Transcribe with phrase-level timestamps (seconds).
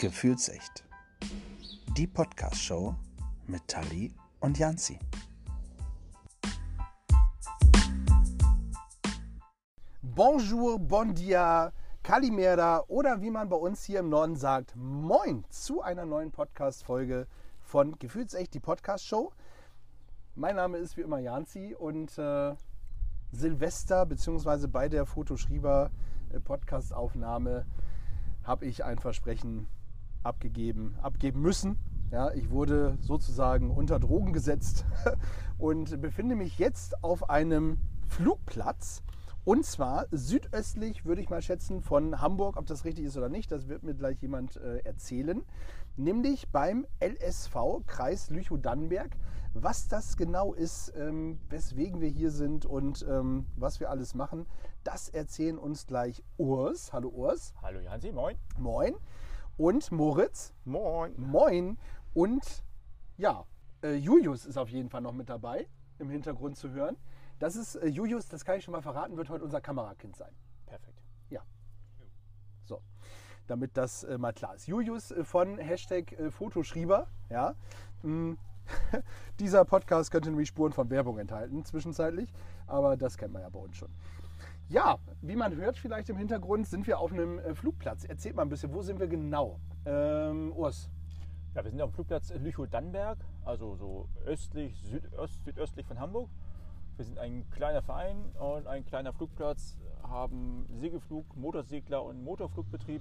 [0.00, 0.84] Gefühlsecht.
[1.96, 2.94] Die Podcast-Show
[3.48, 4.96] mit Tali und Janzi.
[10.00, 11.72] Bonjour, bon dia,
[12.04, 17.26] Kalimera oder wie man bei uns hier im Norden sagt, Moin zu einer neuen Podcast-Folge
[17.60, 19.32] von Gefühlsecht, die Podcast-Show.
[20.36, 22.54] Mein Name ist wie immer Janzi und äh,
[23.32, 25.90] Silvester beziehungsweise bei der Fotoschrieber
[26.32, 27.66] äh, Podcast-Aufnahme
[28.44, 29.66] habe ich ein Versprechen
[30.22, 31.78] abgegeben, abgeben müssen.
[32.10, 34.86] Ja, ich wurde sozusagen unter Drogen gesetzt
[35.58, 39.02] und befinde mich jetzt auf einem Flugplatz.
[39.44, 42.56] Und zwar südöstlich, würde ich mal schätzen, von Hamburg.
[42.56, 45.42] Ob das richtig ist oder nicht, das wird mir gleich jemand äh, erzählen.
[45.96, 49.16] Nämlich beim LSV Kreis Lüchow-Dannenberg.
[49.54, 54.46] Was das genau ist, ähm, weswegen wir hier sind und ähm, was wir alles machen,
[54.84, 56.92] das erzählen uns gleich Urs.
[56.92, 57.54] Hallo Urs.
[57.62, 58.36] Hallo Jansi, moin.
[58.58, 58.94] Moin.
[59.58, 60.54] Und Moritz.
[60.64, 61.14] Moin.
[61.16, 61.78] Moin.
[62.14, 62.62] Und
[63.16, 63.44] ja,
[63.82, 65.66] äh, Julius ist auf jeden Fall noch mit dabei,
[65.98, 66.96] im Hintergrund zu hören.
[67.40, 70.32] Das ist äh, Julius, das kann ich schon mal verraten, wird heute unser Kamerakind sein.
[70.64, 71.02] Perfekt.
[71.28, 71.42] Ja.
[72.66, 72.80] So,
[73.48, 74.68] damit das äh, mal klar ist.
[74.68, 77.56] Julius von Hashtag Fotoschrieber, ja.
[78.02, 78.34] Mm,
[79.40, 82.32] Dieser Podcast könnte nämlich Spuren von Werbung enthalten, zwischenzeitlich,
[82.68, 83.90] aber das kennt man ja bei uns schon.
[84.70, 88.04] Ja, wie man hört vielleicht im Hintergrund, sind wir auf einem äh, Flugplatz.
[88.04, 89.58] Erzählt mal ein bisschen, wo sind wir genau?
[89.86, 90.90] Ähm, Urs.
[91.54, 96.28] Ja, wir sind auf dem Flugplatz Lüchow-Dannenberg, also so östlich, südöst, südöstlich von Hamburg.
[96.98, 103.00] Wir sind ein kleiner Verein und ein kleiner Flugplatz, haben Segelflug, Motorsegler und Motorflugbetrieb.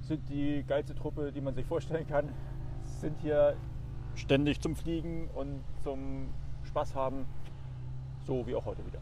[0.00, 2.32] Sind die geilste Truppe, die man sich vorstellen kann.
[2.82, 3.58] Sind hier
[4.14, 6.32] ständig zum Fliegen und zum
[6.64, 7.26] Spaß haben,
[8.24, 9.00] so wie auch heute wieder.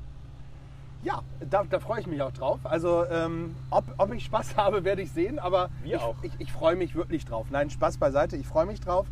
[1.05, 2.61] Ja, da, da freue ich mich auch drauf.
[2.65, 6.17] Also, ähm, ob, ob ich Spaß habe, werde ich sehen, aber Wir ich, auch.
[6.23, 7.49] ich, ich freue mich wirklich drauf.
[7.51, 9.07] Nein, Spaß beiseite, ich freue mich drauf.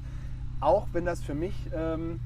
[0.61, 2.21] Auch wenn das für mich ähm,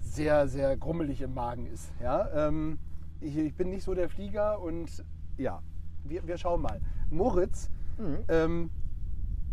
[0.00, 1.90] sehr, sehr grummelig im Magen ist.
[2.02, 2.48] Ja?
[2.48, 2.78] Ähm,
[3.20, 5.02] ich, ich bin nicht so der Flieger und
[5.38, 5.62] ja,
[6.04, 6.80] wir, wir schauen mal.
[7.10, 7.70] Moritz,
[8.28, 8.70] ähm,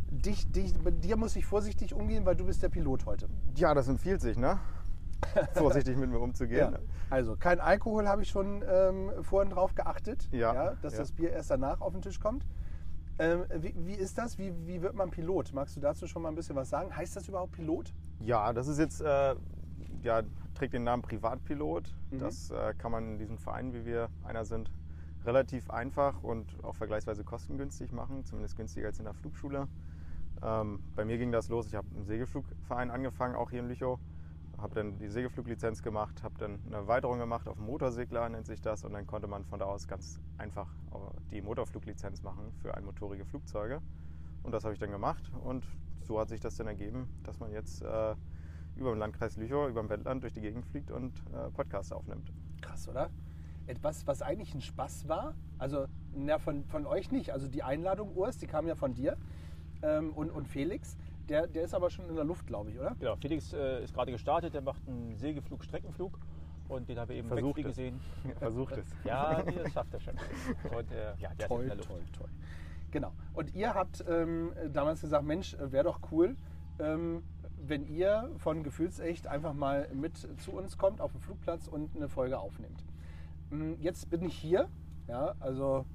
[0.10, 3.28] dich, dich, mit dir muss ich vorsichtig umgehen, weil du bist der Pilot heute.
[3.56, 4.60] Ja, das empfiehlt sich, ne?
[5.54, 6.74] Vorsichtig mit mir umzugehen.
[6.74, 6.80] Ja.
[7.10, 11.00] Also kein Alkohol habe ich schon ähm, vorhin drauf geachtet, Ja, dass ja.
[11.00, 12.46] das Bier erst danach auf den Tisch kommt.
[13.20, 14.38] Ähm, wie, wie ist das?
[14.38, 15.54] Wie, wie wird man Pilot?
[15.54, 16.96] Magst du dazu schon mal ein bisschen was sagen?
[16.96, 17.94] Heißt das überhaupt Pilot?
[18.20, 19.36] Ja, das ist jetzt, äh,
[20.04, 20.22] ja,
[20.54, 21.96] trägt den Namen Privatpilot.
[22.12, 22.20] Mhm.
[22.20, 24.72] Das äh, kann man in diesem Verein, wie wir einer sind,
[25.26, 29.68] relativ einfach und auch vergleichsweise kostengünstig machen, zumindest günstiger als in der Flugschule.
[30.44, 34.00] Ähm, bei mir ging das los, ich habe im Segelflugverein angefangen, auch hier in Lüchow.
[34.58, 38.84] Habe dann die Segelfluglizenz gemacht, habe dann eine Erweiterung gemacht auf Motorsegler, nennt sich das.
[38.84, 40.68] Und dann konnte man von da aus ganz einfach
[41.32, 43.82] die Motorfluglizenz machen für einmotorige Flugzeuge.
[44.44, 45.32] Und das habe ich dann gemacht.
[45.44, 45.66] Und
[46.02, 48.16] so hat sich das dann ergeben, dass man jetzt äh,
[48.76, 52.32] über den Landkreis Lüchow, über dem Wendland durch die Gegend fliegt und äh, Podcasts aufnimmt.
[52.62, 53.10] Krass, oder?
[53.66, 55.36] Etwas, was eigentlich ein Spaß war.
[55.58, 57.32] Also na, von, von euch nicht.
[57.32, 59.18] Also die Einladung, Urs, die kam ja von dir
[59.82, 60.98] ähm, und, und Felix.
[61.30, 62.96] Der, der ist aber schon in der Luft, glaube ich, oder?
[63.00, 66.18] Genau, Felix äh, ist gerade gestartet, der macht einen Segelflug, Streckenflug
[66.70, 67.66] und den habe ich eben Versucht es.
[67.66, 68.00] gesehen.
[68.40, 68.86] Versucht es.
[69.04, 70.14] Ja, das schafft er schon.
[70.78, 71.90] Und äh, ja, der ist in Toll, der Luft.
[71.90, 72.30] toll, toll.
[72.92, 73.12] Genau.
[73.34, 76.36] Und ihr habt ähm, damals gesagt, Mensch, wäre doch cool,
[76.80, 77.24] ähm,
[77.60, 82.08] wenn ihr von Gefühlsecht einfach mal mit zu uns kommt auf den Flugplatz und eine
[82.08, 82.84] Folge aufnehmt.
[83.50, 84.70] Mm, Jetzt bin ich hier,
[85.08, 85.86] ja, also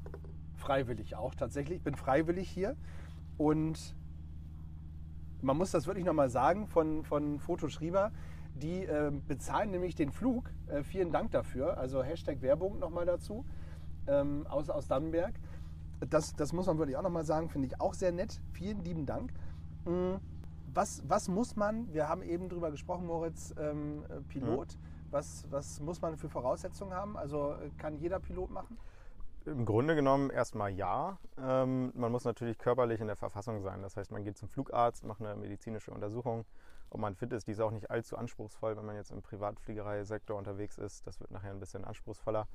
[0.56, 1.78] freiwillig auch tatsächlich.
[1.78, 2.76] Ich bin freiwillig hier
[3.38, 3.94] und
[5.42, 8.12] man muss das wirklich nochmal sagen von, von Fotoschrieber.
[8.54, 10.50] Die äh, bezahlen nämlich den Flug.
[10.66, 11.78] Äh, vielen Dank dafür.
[11.78, 13.44] Also Hashtag Werbung nochmal dazu
[14.06, 15.34] ähm, aus, aus Dannenberg.
[16.10, 18.40] Das, das muss man wirklich auch nochmal sagen, finde ich auch sehr nett.
[18.52, 19.32] Vielen lieben Dank.
[19.84, 20.16] Mm,
[20.74, 24.78] Was, was muss man, wir haben eben drüber gesprochen, Moritz, ähm, äh, Pilot,
[25.10, 27.16] was, was muss man für Voraussetzungen haben?
[27.16, 28.78] Also äh, kann jeder Pilot machen?
[29.46, 31.18] Im Grunde genommen erstmal ja.
[31.38, 33.82] Ähm, man muss natürlich körperlich in der Verfassung sein.
[33.82, 36.44] Das heißt, man geht zum Flugarzt, macht eine medizinische Untersuchung,
[36.90, 37.46] ob man fit ist.
[37.46, 41.06] Die ist auch nicht allzu anspruchsvoll, wenn man jetzt im Privatfliegereisektor unterwegs ist.
[41.06, 42.46] Das wird nachher ein bisschen anspruchsvoller,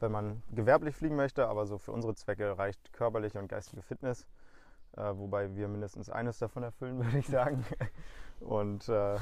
[0.00, 1.48] wenn man gewerblich fliegen möchte.
[1.48, 4.26] Aber so für unsere Zwecke reicht körperliche und geistige Fitness.
[4.96, 7.64] Äh, wobei wir mindestens eines davon erfüllen, würde ich sagen.
[8.40, 9.18] Und äh,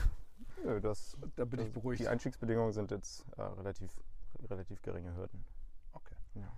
[0.80, 2.00] das, Da bin ich beruhigt.
[2.00, 3.92] Die Einstiegsbedingungen sind jetzt äh, relativ,
[4.48, 5.44] relativ geringe Hürden.
[5.92, 6.16] Okay.
[6.34, 6.52] Ja.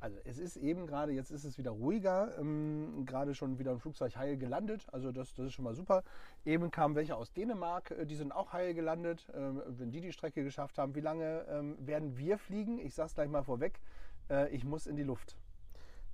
[0.00, 3.78] Also es ist eben gerade, jetzt ist es wieder ruhiger, ähm, gerade schon wieder ein
[3.78, 6.02] Flugzeug heil gelandet, also das, das ist schon mal super.
[6.44, 10.12] Eben kamen welche aus Dänemark, äh, die sind auch heil gelandet, ähm, wenn die die
[10.12, 10.94] Strecke geschafft haben.
[10.94, 12.78] Wie lange ähm, werden wir fliegen?
[12.78, 13.80] Ich sage es gleich mal vorweg,
[14.28, 15.36] äh, ich muss in die Luft.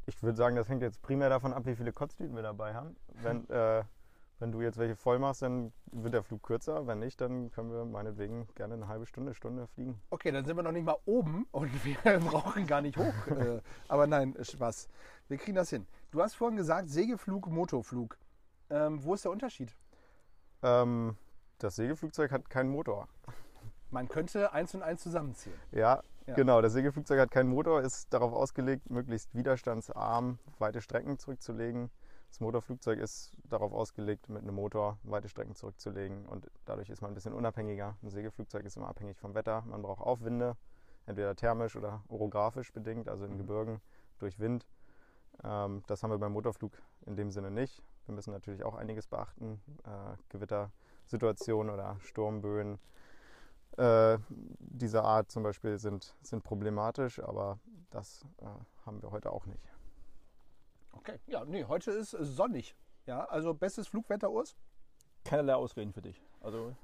[0.06, 2.96] Ich würde sagen, das hängt jetzt primär davon ab, wie viele Kotztüten wir dabei haben.
[3.22, 3.84] Wenn, äh,
[4.40, 6.86] wenn du jetzt welche voll machst, dann wird der Flug kürzer.
[6.86, 10.00] Wenn nicht, dann können wir meinetwegen gerne eine halbe Stunde, Stunde fliegen.
[10.10, 13.26] Okay, dann sind wir noch nicht mal oben und wir brauchen gar nicht hoch.
[13.28, 14.88] Äh, aber nein, Spaß.
[15.28, 15.86] Wir kriegen das hin.
[16.10, 18.18] Du hast vorhin gesagt, Segelflug, Motorflug.
[18.70, 19.76] Ähm, wo ist der Unterschied?
[20.62, 21.16] Ähm,
[21.58, 23.08] das Segelflugzeug hat keinen Motor.
[23.90, 25.58] Man könnte eins und eins zusammenzählen.
[25.72, 26.34] Ja, Ja.
[26.34, 26.62] genau.
[26.62, 31.90] Das Segelflugzeug hat keinen Motor, ist darauf ausgelegt, möglichst widerstandsarm weite Strecken zurückzulegen.
[32.30, 37.10] Das Motorflugzeug ist darauf ausgelegt, mit einem Motor weite Strecken zurückzulegen und dadurch ist man
[37.10, 37.96] ein bisschen unabhängiger.
[38.02, 39.62] Ein Segelflugzeug ist immer abhängig vom Wetter.
[39.66, 40.56] Man braucht Aufwinde,
[41.06, 43.80] entweder thermisch oder orographisch bedingt, also in Gebirgen
[44.20, 44.64] durch Wind.
[45.42, 46.72] Ähm, das haben wir beim Motorflug
[47.04, 47.82] in dem Sinne nicht.
[48.06, 52.78] Wir müssen natürlich auch einiges beachten, äh, Gewittersituationen oder Sturmböen
[53.76, 54.18] äh,
[54.58, 57.58] dieser Art zum Beispiel sind, sind problematisch, aber
[57.90, 58.46] das äh,
[58.86, 59.79] haben wir heute auch nicht.
[60.92, 61.18] Okay.
[61.26, 62.76] Ja, nee, heute ist sonnig.
[63.06, 64.56] Ja, also bestes Flugwetter, Urs?
[65.24, 66.20] Keinerlei Ausreden für dich.
[66.40, 66.74] Also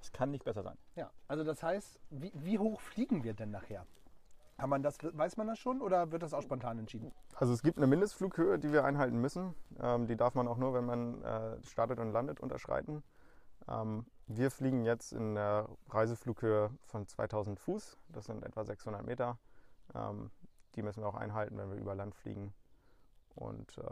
[0.00, 0.76] es kann nicht besser sein.
[0.96, 3.86] Ja, also das heißt, wie, wie hoch fliegen wir denn nachher?
[4.58, 7.12] Kann man das, weiß man das schon oder wird das auch spontan entschieden?
[7.34, 9.54] Also es gibt eine Mindestflughöhe, die wir einhalten müssen.
[9.80, 13.02] Ähm, die darf man auch nur, wenn man äh, startet und landet, unterschreiten.
[13.68, 17.98] Ähm, wir fliegen jetzt in der Reiseflughöhe von 2000 Fuß.
[18.08, 19.38] Das sind etwa 600 Meter.
[19.94, 20.30] Ähm,
[20.74, 22.54] die müssen wir auch einhalten, wenn wir über Land fliegen.
[23.34, 23.82] Und äh,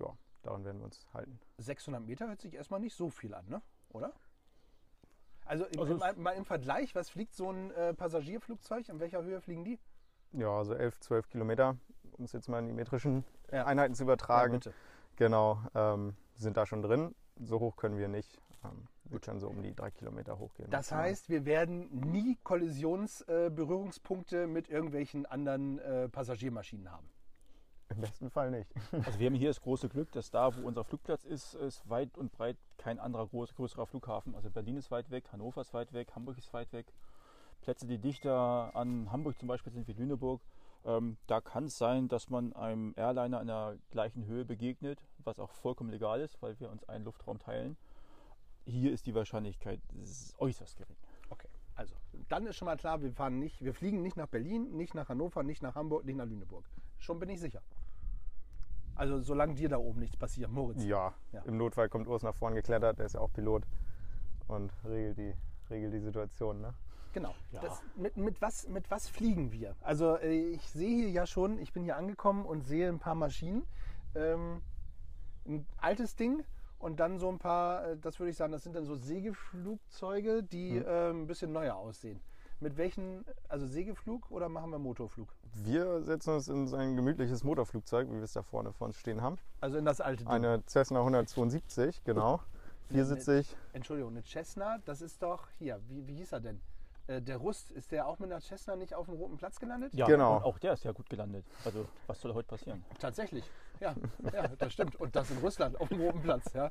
[0.00, 1.38] ja, daran werden wir uns halten.
[1.58, 3.62] 600 Meter hört sich erstmal nicht so viel an, ne?
[3.90, 4.12] oder?
[5.44, 8.88] Also, im, Also mal, mal im Vergleich, was fliegt so ein äh, Passagierflugzeug?
[8.88, 9.78] In welcher Höhe fliegen die?
[10.32, 11.76] Ja, also 11, 12 Kilometer,
[12.12, 13.64] um es jetzt mal in die metrischen Ja.
[13.64, 14.54] Einheiten zu übertragen.
[14.54, 14.74] Ja, bitte.
[15.16, 17.14] Genau, ähm, sind da schon drin.
[17.40, 18.40] So hoch können wir nicht.
[18.64, 20.68] Ähm, wir können so um die drei Kilometer hochgehen.
[20.70, 27.08] Das heißt, wir werden nie Kollisionsberührungspunkte äh, mit irgendwelchen anderen äh, Passagiermaschinen haben.
[27.88, 28.70] Im besten Fall nicht.
[29.04, 32.16] Also wir haben hier das große Glück, dass da, wo unser Flugplatz ist, ist weit
[32.18, 34.34] und breit kein anderer groß, größerer Flughafen.
[34.34, 36.86] Also Berlin ist weit weg, Hannover ist weit weg, Hamburg ist weit weg.
[37.60, 40.40] Plätze, die dichter an Hamburg zum Beispiel sind wie Lüneburg.
[40.84, 45.40] Ähm, da kann es sein, dass man einem Airliner in der gleichen Höhe begegnet, was
[45.40, 47.76] auch vollkommen legal ist, weil wir uns einen Luftraum teilen.
[48.64, 49.80] Hier ist die Wahrscheinlichkeit
[50.38, 50.96] äußerst gering.
[51.30, 51.94] Okay, also
[52.28, 55.08] dann ist schon mal klar, wir fahren nicht, wir fliegen nicht nach Berlin, nicht nach
[55.08, 56.64] Hannover, nicht nach Hamburg, nicht nach Lüneburg.
[56.98, 57.62] Schon bin ich sicher.
[58.96, 60.82] Also solange dir da oben nichts passiert, Moritz.
[60.84, 61.42] Ja, Ja.
[61.42, 63.62] im Notfall kommt Urs nach vorn geklettert, der ist ja auch Pilot
[64.48, 65.34] und regelt die,
[65.70, 66.60] regelt die Situation.
[66.60, 66.72] Ne?
[67.12, 67.34] Genau.
[67.52, 67.60] Ja.
[67.60, 69.74] Das, mit, mit, was, mit was fliegen wir?
[69.82, 73.14] Also äh, ich sehe hier ja schon, ich bin hier angekommen und sehe ein paar
[73.14, 73.62] Maschinen.
[74.14, 74.62] Ähm,
[75.46, 76.42] ein altes Ding
[76.78, 80.42] und dann so ein paar, äh, das würde ich sagen, das sind dann so Segelflugzeuge,
[80.42, 80.84] die Mhm.
[80.86, 82.20] äh, ein bisschen neuer aussehen.
[82.58, 85.28] Mit welchen, also Segelflug oder machen wir Motorflug?
[85.52, 88.96] Wir setzen uns in so ein gemütliches Motorflugzeug, wie wir es da vorne vor uns
[88.96, 89.36] stehen haben.
[89.60, 90.32] Also in das alte Ding.
[90.32, 92.40] Eine Cessna 172, genau.
[92.88, 93.54] Viersitzig.
[93.74, 96.60] Entschuldigung, eine Cessna, das ist doch hier, wie, wie hieß er denn?
[97.08, 99.92] Äh, der Rust, ist der auch mit einer Cessna nicht auf dem Roten Platz gelandet?
[99.92, 100.36] Ja, Genau.
[100.36, 101.44] und auch der ist ja gut gelandet.
[101.64, 102.84] Also was soll heute passieren?
[102.98, 103.44] Tatsächlich,
[103.80, 103.94] ja,
[104.32, 104.96] ja, das stimmt.
[104.96, 106.52] Und das in Russland auf dem Roten Platz.
[106.54, 106.70] Ja.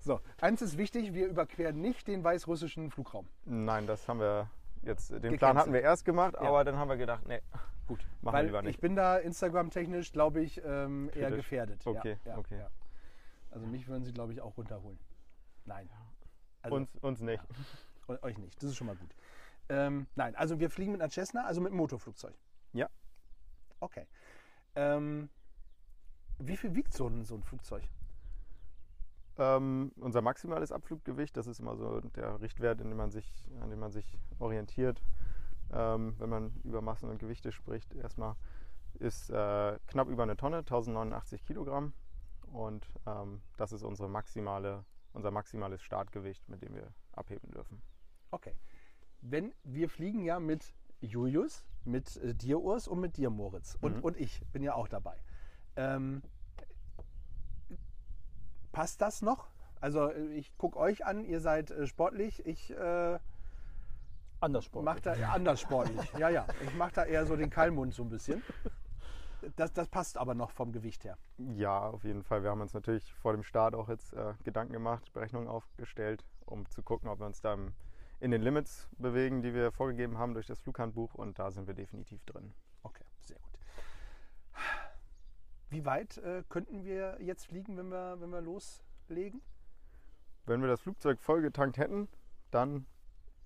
[0.00, 3.28] So, eins ist wichtig, wir überqueren nicht den weißrussischen Flugraum.
[3.44, 4.48] Nein, das haben wir
[4.86, 5.38] jetzt, den Gecancelt.
[5.40, 6.40] Plan hatten wir erst gemacht, Ja.
[6.42, 7.40] aber dann haben wir gedacht, nee,
[7.86, 8.80] Gut, machen wir weil lieber ich nicht.
[8.80, 11.86] bin da Instagram-technisch, glaube ich, ähm, eher gefährdet.
[11.86, 12.64] Okay, ja, ja, okay.
[13.50, 14.98] Also mich würden sie, glaube ich, auch runterholen.
[15.64, 15.88] Nein.
[16.62, 17.42] Also, uns, uns nicht.
[18.08, 19.14] Eu- Euch nicht, das ist schon mal gut.
[19.68, 22.34] Ähm, nein, also wir fliegen mit einer Cessna, also mit einem Motorflugzeug.
[22.72, 22.88] Ja.
[23.80, 24.06] Okay.
[24.74, 25.28] Ähm,
[26.38, 27.82] wie viel wiegt so ein, so ein Flugzeug?
[29.36, 33.70] Ähm, unser maximales Abfluggewicht, das ist immer so der Richtwert, in dem man sich, an
[33.70, 35.02] dem man sich orientiert,
[35.72, 37.94] ähm, wenn man über Massen und Gewichte spricht.
[37.94, 38.36] Erstmal
[38.94, 41.92] ist äh, knapp über eine Tonne, 1089 Kilogramm.
[42.52, 47.82] Und ähm, das ist unsere maximale, unser maximales Startgewicht, mit dem wir abheben dürfen.
[48.30, 48.54] Okay.
[49.20, 53.96] Wenn wir fliegen ja mit Julius, mit äh, dir Urs und mit dir Moritz und,
[53.96, 54.02] Mhm.
[54.04, 55.16] und ich bin ja auch dabei.
[55.76, 56.22] Ähm,
[58.74, 59.48] passt das noch?
[59.80, 63.18] Also äh, ich gucke euch an, ihr seid äh, sportlich, ich äh,
[64.40, 64.84] Anders Sport.
[64.84, 66.12] mache da ja, anders sportlich.
[66.18, 68.42] ja, ja, ich mache da eher so den Keilmund so ein bisschen.
[69.56, 71.16] Das, das passt aber noch vom Gewicht her.
[71.38, 72.42] Ja, auf jeden Fall.
[72.42, 76.68] Wir haben uns natürlich vor dem Start auch jetzt äh, Gedanken gemacht, Berechnungen aufgestellt, um
[76.70, 77.56] zu gucken, ob wir uns da
[78.20, 81.14] in den Limits bewegen, die wir vorgegeben haben durch das Flughandbuch.
[81.14, 82.54] Und da sind wir definitiv drin.
[82.82, 83.58] Okay, sehr gut.
[85.74, 89.42] Wie weit äh, könnten wir jetzt fliegen, wenn wir, wenn wir loslegen?
[90.46, 92.08] Wenn wir das Flugzeug vollgetankt hätten,
[92.52, 92.86] dann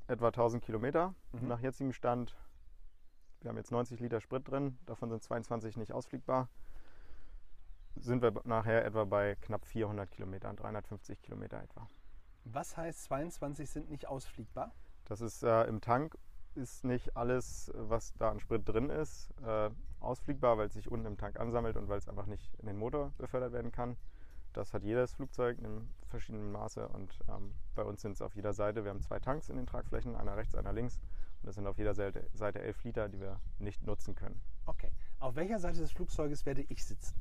[0.08, 1.14] etwa 1000 Kilometer.
[1.32, 1.48] Mhm.
[1.48, 2.36] Nach jetzigem Stand,
[3.40, 6.50] wir haben jetzt 90 Liter Sprit drin, davon sind 22 nicht ausfliegbar.
[7.96, 11.88] sind wir nachher etwa bei knapp 400 Kilometern, 350 Kilometer etwa.
[12.44, 14.74] Was heißt 22 sind nicht ausfliegbar?
[15.06, 16.18] Das ist äh, im Tank
[16.58, 21.06] ist nicht alles, was da an Sprit drin ist, äh, ausfliegbar, weil es sich unten
[21.06, 23.96] im Tank ansammelt und weil es einfach nicht in den Motor befördert werden kann.
[24.52, 28.52] Das hat jedes Flugzeug in verschiedenen Maße und ähm, bei uns sind es auf jeder
[28.52, 30.96] Seite, wir haben zwei Tanks in den Tragflächen, einer rechts, einer links.
[31.40, 34.40] Und das sind auf jeder Seite, Seite 11 Liter, die wir nicht nutzen können.
[34.66, 34.90] Okay.
[35.20, 37.14] Auf welcher Seite des Flugzeuges werde ich sitzen?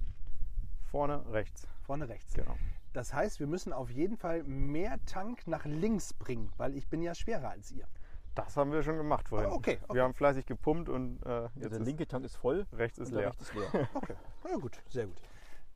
[0.86, 1.68] Vorne rechts.
[1.82, 2.34] Vorne rechts.
[2.34, 2.56] Genau.
[2.94, 7.02] Das heißt, wir müssen auf jeden Fall mehr Tank nach links bringen, weil ich bin
[7.02, 7.88] ja schwerer als ihr.
[8.38, 9.50] Das haben wir schon gemacht vorhin.
[9.50, 9.96] Ah, okay, okay.
[9.96, 13.30] Wir haben fleißig gepumpt und äh, jetzt der linke Tank ist voll, rechts ist leer.
[13.30, 13.90] rechte ist leer.
[13.96, 14.14] Okay,
[14.44, 15.18] na ja, gut, sehr gut.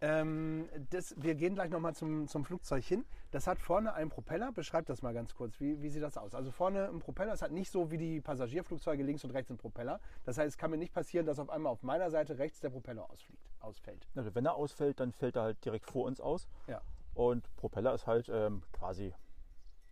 [0.03, 3.05] Ähm, das, wir gehen gleich nochmal zum, zum Flugzeug hin.
[3.29, 4.51] Das hat vorne einen Propeller.
[4.51, 5.59] Beschreibt das mal ganz kurz.
[5.59, 6.33] Wie, wie sieht das aus?
[6.33, 7.33] Also vorne ein Propeller.
[7.33, 9.99] Es hat nicht so wie die Passagierflugzeuge links und rechts einen Propeller.
[10.23, 12.71] Das heißt, es kann mir nicht passieren, dass auf einmal auf meiner Seite rechts der
[12.71, 14.07] Propeller ausfliegt, ausfällt.
[14.15, 16.47] Also wenn er ausfällt, dann fällt er halt direkt vor uns aus.
[16.67, 16.81] Ja.
[17.13, 19.13] Und Propeller ist halt ähm, quasi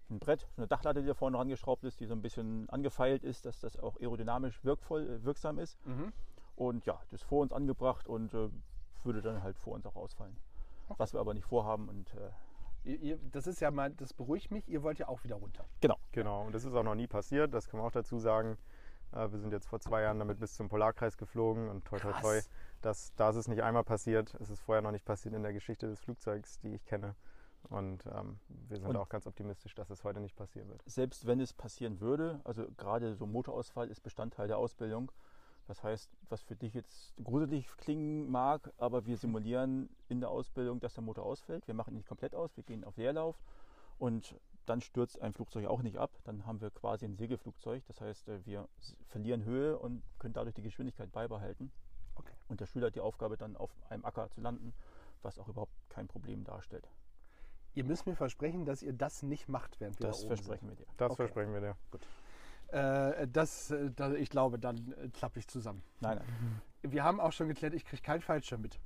[0.09, 3.45] ein Brett, eine Dachlatte, die da vorne rangeschraubt ist, die so ein bisschen angefeilt ist,
[3.45, 5.77] dass das auch aerodynamisch wirkvoll, äh, wirksam ist.
[5.85, 6.11] Mhm.
[6.55, 8.49] Und ja, das ist vor uns angebracht und äh,
[9.03, 10.35] würde dann halt vor uns auch ausfallen.
[10.97, 12.29] Was wir aber nicht vorhaben und äh,
[12.85, 14.67] Ihr, ihr, das ist ja mal, das beruhigt mich.
[14.69, 15.65] Ihr wollt ja auch wieder runter.
[15.81, 15.97] genau.
[16.13, 18.57] Genau, und das ist auch noch nie passiert, das kann man auch dazu sagen.
[19.11, 22.13] Äh, Wir sind jetzt vor zwei Jahren damit bis zum Polarkreis geflogen und toi toi
[22.21, 22.39] toi,
[22.81, 24.33] das, da ist es nicht einmal passiert.
[24.39, 27.15] Es ist vorher noch nicht passiert in der Geschichte des Flugzeugs, die ich kenne.
[27.69, 30.81] Und ähm, wir sind Und- auch ganz optimistisch, dass es heute nicht passieren wird.
[30.85, 35.11] Selbst wenn es passieren würde, also gerade so Motorausfall ist Bestandteil der Ausbildung.
[35.67, 40.79] Das heißt, was für dich jetzt gruselig klingen mag, aber wir simulieren in der Ausbildung,
[40.79, 41.67] dass der Motor ausfällt.
[41.67, 43.39] Wir machen ihn nicht komplett aus, wir gehen auf Leerlauf
[43.99, 44.35] und
[44.65, 46.11] dann stürzt ein Flugzeug auch nicht ab.
[46.23, 47.83] Dann haben wir quasi ein Segelflugzeug.
[47.87, 48.67] Das heißt, äh, wir
[49.07, 51.71] verlieren Höhe und können dadurch die Geschwindigkeit beibehalten.
[52.15, 52.33] Okay.
[52.47, 54.73] Und der Schüler hat die Aufgabe, dann auf einem Acker zu landen,
[55.21, 56.87] was auch überhaupt kein Problem darstellt.
[57.75, 60.69] Ihr müsst mir versprechen, dass ihr das nicht macht, während wir Das da oben versprechen
[60.69, 60.85] wir dir.
[60.97, 61.15] Das Okay.
[61.23, 61.77] versprechen wir dir.
[61.91, 62.07] sind.
[62.71, 65.81] Äh, das, äh, da, ich glaube, dann äh, klappe ich zusammen.
[66.01, 66.61] Nein, nein,
[66.91, 68.79] Wir haben auch schon geklärt, ich kriege keinen Fallschirm mit.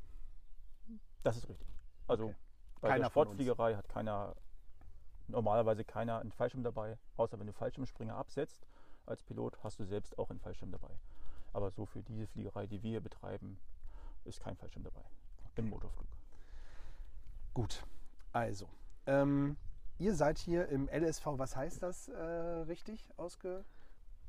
[1.23, 1.67] das ist richtig.
[2.07, 2.35] Also Okay.
[2.81, 3.09] bei Keiner der.
[3.09, 4.35] Sportfliegerei hat keiner,
[5.27, 8.65] normalerweise keiner einen Fallschirm dabei, außer wenn du Fallschirmspringer absetzt
[9.05, 10.91] als Pilot, hast du selbst auch einen Fallschirm dabei.
[11.51, 13.57] Aber so für diese Fliegerei, die wir hier betreiben,
[14.25, 15.03] ist kein Fallschirm dabei.
[15.55, 16.07] Im Motorflug.
[17.53, 17.83] Gut,
[18.33, 18.67] also.
[19.05, 19.57] Ähm,
[19.99, 23.63] ihr seid hier im LSV, was heißt das äh, richtig ausge...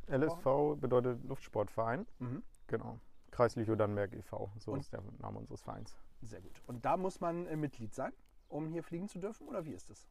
[0.06, 2.06] LSV bedeutet Luftsportverein.
[2.18, 2.42] Mhm.
[2.66, 3.00] Genau.
[3.30, 4.50] Kreis Lüchow-Dannenberg e.V.
[4.58, 5.96] So Und- ist der Name unseres Vereins.
[6.20, 6.62] Sehr gut.
[6.66, 8.12] Und da muss man äh, Mitglied sein,
[8.48, 10.06] um hier fliegen zu dürfen, oder wie ist das?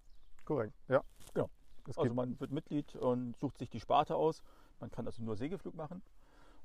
[0.45, 1.03] Korrekt, ja.
[1.33, 1.49] Genau.
[1.87, 4.41] Es Also man wird Mitglied und sucht sich die Sparte aus.
[4.79, 6.01] Man kann also nur Segelflug machen.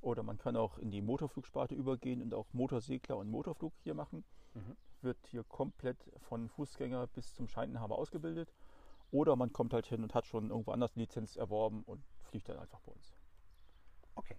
[0.00, 4.24] Oder man kann auch in die Motorflugsparte übergehen und auch Motorsegler und Motorflug hier machen.
[4.54, 4.76] Mhm.
[5.02, 8.52] Wird hier komplett von Fußgänger bis zum Scheinehaber ausgebildet.
[9.10, 12.48] Oder man kommt halt hin und hat schon irgendwo anders eine Lizenz erworben und fliegt
[12.48, 13.14] dann einfach bei uns.
[14.14, 14.36] Okay.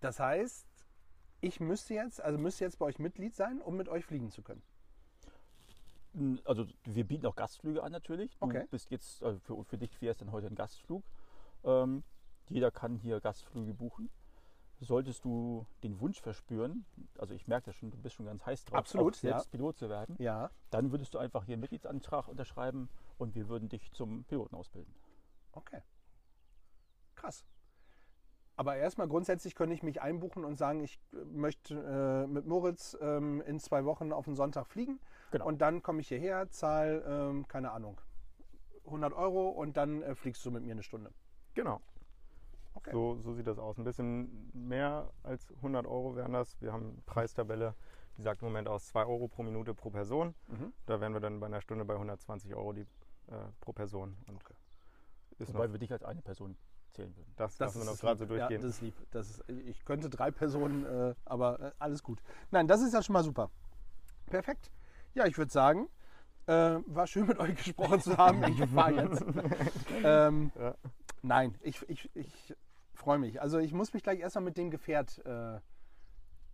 [0.00, 0.66] Das heißt,
[1.40, 4.42] ich müsste jetzt, also müsste jetzt bei euch Mitglied sein, um mit euch fliegen zu
[4.42, 4.62] können.
[6.44, 8.38] Also wir bieten auch Gastflüge an natürlich.
[8.38, 8.66] Du Okay.
[8.70, 11.04] bist jetzt, also für, für dich wäre es dann heute ein Gastflug.
[11.62, 12.04] Ähm,
[12.48, 14.08] jeder kann hier Gastflüge buchen.
[14.80, 16.84] Solltest du den Wunsch verspüren,
[17.18, 19.88] also ich merke das schon, du bist schon ganz heiß drauf, Absolut, selbst Pilot zu
[19.88, 20.50] werden, Ja.
[20.70, 24.94] dann würdest du einfach hier einen Mitgliedsantrag unterschreiben und wir würden dich zum Piloten ausbilden.
[25.52, 25.80] Okay.
[27.14, 27.46] Krass.
[28.58, 32.96] Aber erstmal grundsätzlich könnte ich mich einbuchen und sagen, ich äh, möchte äh, mit Moritz
[33.00, 34.98] ähm, in zwei Wochen auf den Sonntag fliegen.
[35.30, 35.46] Genau.
[35.46, 38.00] Und dann komme ich hierher, zahle, ähm, keine Ahnung,
[38.86, 41.12] 100 Euro und dann äh, fliegst du mit mir eine Stunde.
[41.54, 41.80] genau.
[42.76, 42.90] Okay.
[42.92, 43.78] So, so sieht das aus.
[43.78, 46.60] Ein bisschen mehr als 100 Euro wären das.
[46.60, 47.74] Wir haben eine Preistabelle,
[48.16, 50.34] die sagt im Moment aus 2 Euro pro Minute pro Person.
[50.48, 50.72] Mhm.
[50.86, 54.16] Da wären wir dann bei einer Stunde bei 120 Euro die, äh, pro Person.
[54.28, 54.42] Und
[55.38, 56.56] ist Wobei wir dich als eine Person
[56.92, 57.32] zählen würden.
[57.36, 58.60] das, lassen wir noch ist gerade so durchgehen.
[58.60, 58.94] Ja, das ist lieb.
[59.10, 62.22] Das ist, ich könnte drei Personen, äh, aber äh, alles gut.
[62.50, 63.50] Nein, das ist ja schon mal super.
[64.26, 64.70] Perfekt.
[65.14, 65.88] Ja, ich würde sagen,
[66.46, 68.42] äh, war schön mit euch gesprochen zu haben.
[68.48, 69.24] Ich fahre jetzt.
[70.02, 70.74] ähm, Ja.
[71.22, 72.54] Nein, ich, ich, ich
[72.98, 73.40] freue mich.
[73.40, 75.60] Also ich muss mich gleich erstmal mit dem Gefährt äh,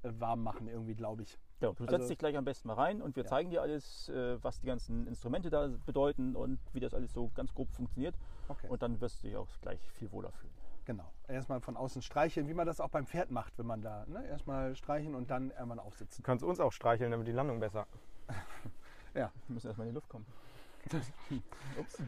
[0.03, 1.39] warm machen, irgendwie, glaube ich.
[1.61, 3.29] Genau, du Also- setzt dich gleich am besten mal rein und wir Ja.
[3.29, 7.31] zeigen dir alles, äh, was die ganzen Instrumente da bedeuten und wie das alles so
[7.35, 8.17] ganz grob funktioniert.
[8.49, 8.69] Okay.
[8.69, 10.53] Und dann wirst du dich auch gleich viel wohler fühlen.
[10.85, 11.13] Genau.
[11.29, 14.27] Erstmal von außen streicheln, wie man das auch beim Pferd macht, wenn man da ne?
[14.27, 16.23] erstmal streichen und dann irgendwann aufsitzen.
[16.23, 17.87] Du kannst uns auch streicheln, damit die Landung besser.
[19.13, 20.27] Wir müssen erstmal in die Luft kommen.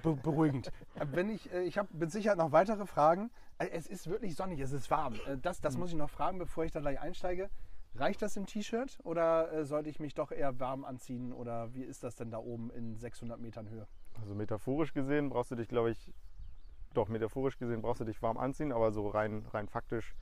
[0.03, 0.69] Be beruhigend.
[0.95, 3.31] Äh, Wenn ich, äh, ich habe mit Sicherheit noch weitere Fragen.
[3.59, 5.15] Äh, Es ist wirklich sonnig, es ist warm.
[5.43, 7.51] Das, das muss ich noch fragen, bevor ich da gleich einsteige.
[7.97, 12.03] Reicht das im T-Shirt oder sollte ich mich doch eher warm anziehen oder wie ist
[12.03, 13.87] das denn da oben in 600 Metern Höhe?
[14.21, 16.13] Also metaphorisch gesehen brauchst du dich, glaube ich,
[16.93, 20.17] doch metaphorisch gesehen brauchst du dich warm anziehen, aber so rein, rein faktisch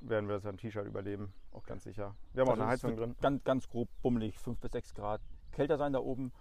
[0.00, 2.14] werden wir das ja im T-Shirt überleben, auch ganz sicher.
[2.32, 3.14] Wir haben auch Also eine es Heizung drin.
[3.20, 5.20] Ganz, ganz grob bummelig, 5 bis 6 Grad
[5.52, 6.32] kälter sein da oben.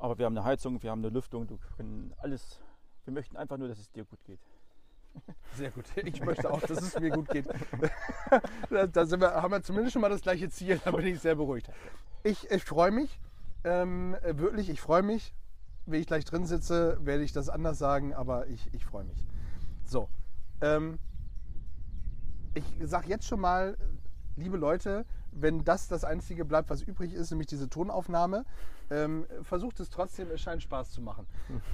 [0.00, 2.60] Aber wir haben eine Heizung, wir haben eine Lüftung, du können alles.
[3.04, 4.40] Wir möchten einfach nur, dass es dir gut geht.
[5.56, 5.84] Sehr gut.
[6.04, 7.46] Ich möchte auch, dass es mir gut geht.
[8.70, 10.80] da da wir, haben wir zumindest schon mal das gleiche Ziel.
[10.84, 11.70] Da bin ich sehr beruhigt.
[12.22, 13.20] Ich, ich freue mich.
[13.64, 15.34] Ähm, äh, wirklich, ich freue mich.
[15.84, 19.26] Wenn ich gleich drin sitze, werde ich das anders sagen, aber ich, ich freue mich.
[19.84, 20.08] So.
[20.62, 20.98] Ähm,
[22.54, 23.76] ich sage jetzt schon mal,
[24.36, 28.44] liebe Leute, wenn das das Einzige bleibt, was übrig ist, nämlich diese Tonaufnahme,
[28.90, 31.26] ähm, versucht es trotzdem, es scheint Spaß zu machen.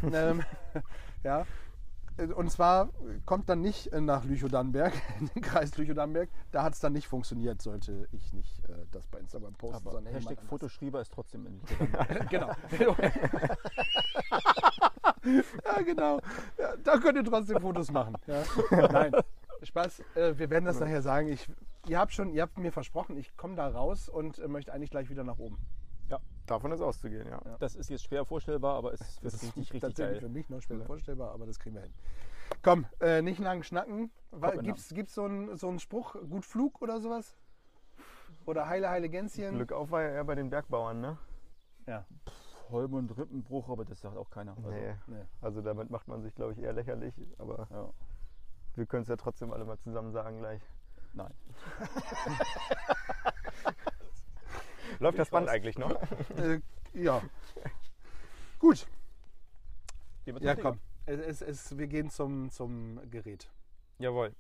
[0.13, 0.43] ähm,
[1.25, 1.47] ja,
[2.35, 2.89] und zwar
[3.27, 6.31] kommt dann nicht nach Lüchow-Dannenberg, in den Kreis Lüchow-Dannenberg.
[6.51, 9.77] Da hat es dann nicht funktioniert, sollte ich nicht äh, das bei Instagram posten.
[9.77, 10.41] Aber sondern Hashtag.
[10.49, 11.61] Fotoschrieber ist trotzdem in
[12.31, 12.55] Genau.
[15.65, 16.21] ja, genau.
[16.59, 18.17] Ja, da könnt ihr trotzdem Fotos machen.
[18.27, 18.43] Ja.
[18.71, 19.13] Nein,
[19.63, 20.01] Spaß.
[20.15, 21.29] Äh, wir werden das nachher sagen.
[21.29, 21.49] Ich,
[21.89, 24.91] ihr, habt schon, ihr habt mir versprochen, ich komme da raus und äh, möchte eigentlich
[24.91, 25.59] gleich wieder nach oben.
[26.47, 27.41] Davon ist auszugehen, ja.
[27.59, 30.29] Das ist jetzt schwer vorstellbar, aber es wird richtig, richtig tatsächlich geil.
[30.29, 31.95] für mich noch schwer vorstellbar, aber das kriegen wir hin.
[32.63, 34.11] Komm, äh, nicht lang schnacken.
[34.63, 37.37] Gibt es so einen so einen Spruch, gut Flug oder sowas?
[38.45, 39.57] Oder heile, heile Gänschen?
[39.57, 41.19] Glück auf war ja eher bei den Bergbauern, ne?
[41.87, 42.07] Ja.
[42.71, 44.57] Holm und Rippenbruch, aber das sagt auch keiner.
[44.57, 44.95] Also, nee.
[45.09, 45.25] Nee.
[45.41, 47.15] Also damit macht man sich, glaube ich, eher lächerlich.
[47.39, 47.91] Aber ja.
[48.77, 50.63] wir können es ja trotzdem alle mal zusammen sagen gleich.
[51.17, 51.35] Nein.
[54.99, 55.99] Läuft das Band eigentlich noch?
[56.37, 56.61] Äh,
[56.93, 57.23] ja.
[58.59, 58.87] Gut,
[60.27, 60.57] ja Flieger.
[60.57, 60.79] komm.
[61.07, 63.49] Es, es, es, wir gehen zum, zum Gerät.
[63.99, 64.35] Jawohl.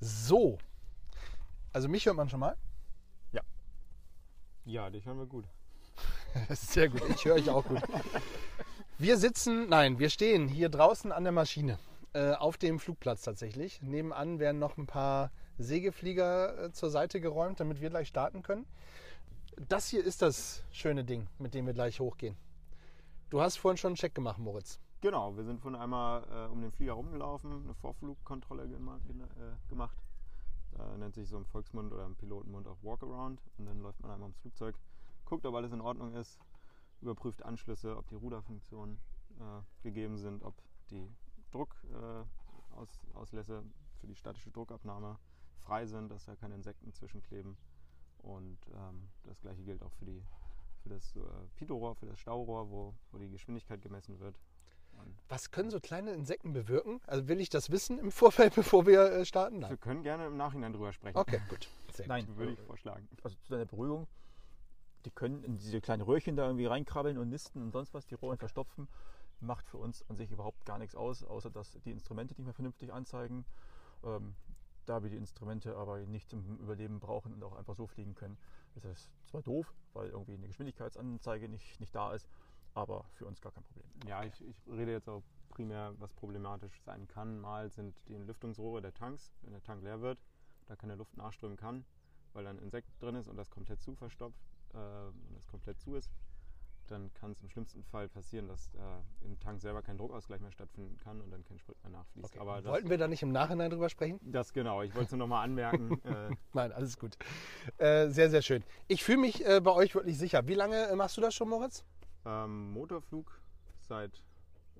[0.00, 0.58] So.
[1.72, 2.56] Also mich hört man schon mal.
[4.66, 5.46] Ja, dich hören wir gut.
[6.50, 7.82] Sehr gut, ich höre euch auch gut.
[8.98, 11.78] Wir sitzen, nein, wir stehen hier draußen an der Maschine.
[12.16, 13.82] Äh, auf dem Flugplatz tatsächlich.
[13.82, 18.64] Nebenan werden noch ein paar Segelflieger äh, zur Seite geräumt, damit wir gleich starten können.
[19.68, 22.36] Das hier ist das schöne Ding, mit dem wir gleich hochgehen.
[23.28, 24.80] Du hast vorhin schon einen Check gemacht, Moritz.
[25.02, 29.98] Genau, wir sind von einmal äh, um den Flieger rumgelaufen, eine Vorflugkontrolle gema äh, gemacht.
[30.76, 33.40] Da nennt sich so im Volksmund oder im Pilotenmund auch Walkaround.
[33.58, 34.74] Und dann läuft man einmal ums Flugzeug,
[35.26, 36.38] guckt, ob alles in Ordnung ist,
[37.02, 38.98] überprüft Anschlüsse, ob die Ruderfunktionen
[39.38, 40.54] äh, gegeben sind, ob
[40.90, 41.08] die
[41.50, 45.18] Druckauslässe äh, für die statische Druckabnahme
[45.60, 47.56] frei sind, dass da keine Insekten zwischenkleben.
[48.18, 50.22] Und ähm, das gleiche gilt auch für, die,
[50.82, 51.20] für das äh,
[51.56, 54.38] Pitorohr, für das Staurohr, wo, wo die Geschwindigkeit gemessen wird.
[54.92, 57.00] Und Was können so kleine Insekten bewirken?
[57.06, 59.60] Also will ich das wissen im Vorfeld, bevor wir äh, starten?
[59.60, 59.80] wir Nein.
[59.80, 61.18] können gerne im Nachhinein drüber sprechen.
[61.18, 61.68] Okay, gut.
[61.92, 63.08] Sehr Nein, Würde ich äh, vorschlagen.
[63.22, 64.06] also zu deiner Beruhigung,
[65.06, 68.16] die können in diese kleinen Röhrchen da irgendwie reinkrabbeln und nisten und sonst was, die
[68.16, 68.88] Rohren verstopfen.
[69.40, 72.54] Macht für uns an sich überhaupt gar nichts aus, außer dass die Instrumente nicht mehr
[72.54, 73.46] vernünftig anzeigen.
[74.02, 74.34] Ähm,
[74.84, 78.36] da wir die Instrumente aber nicht zum Überleben brauchen und auch einfach so fliegen können,
[78.74, 82.28] ist das zwar doof, weil irgendwie eine Geschwindigkeitsanzeige nicht, nicht da ist,
[82.74, 83.86] aber für uns gar kein Problem.
[84.06, 87.38] Ja, ich, ich rede jetzt auch primär, was problematisch sein kann.
[87.38, 90.18] Mal sind die Lüftungsrohre der Tanks, wenn der Tank leer wird,
[90.66, 91.84] da keine Luft nachströmen kann,
[92.32, 94.40] weil dann ein Insekt drin ist und das komplett zu verstopft
[94.76, 96.10] äh, und das komplett zu ist.
[96.88, 98.78] Dann kann es im schlimmsten Fall passieren, dass äh,
[99.24, 102.26] im Tank selber kein Druckausgleich mehr stattfinden kann und dann kein Sprit mehr nachfließt.
[102.26, 102.38] Okay.
[102.38, 104.20] Aber das, Wollten wir da nicht im Nachhinein drüber sprechen?
[104.22, 106.00] das genau, ich wollte es nur nochmal anmerken.
[106.04, 107.16] äh, Nein, alles gut.
[107.78, 108.62] Äh, sehr, sehr schön.
[108.86, 110.46] Ich fühle mich äh, bei euch wirklich sicher.
[110.46, 111.84] Wie lange äh, machst du das schon, Moritz?
[112.24, 113.40] ähm, Motorflug
[113.80, 114.22] seit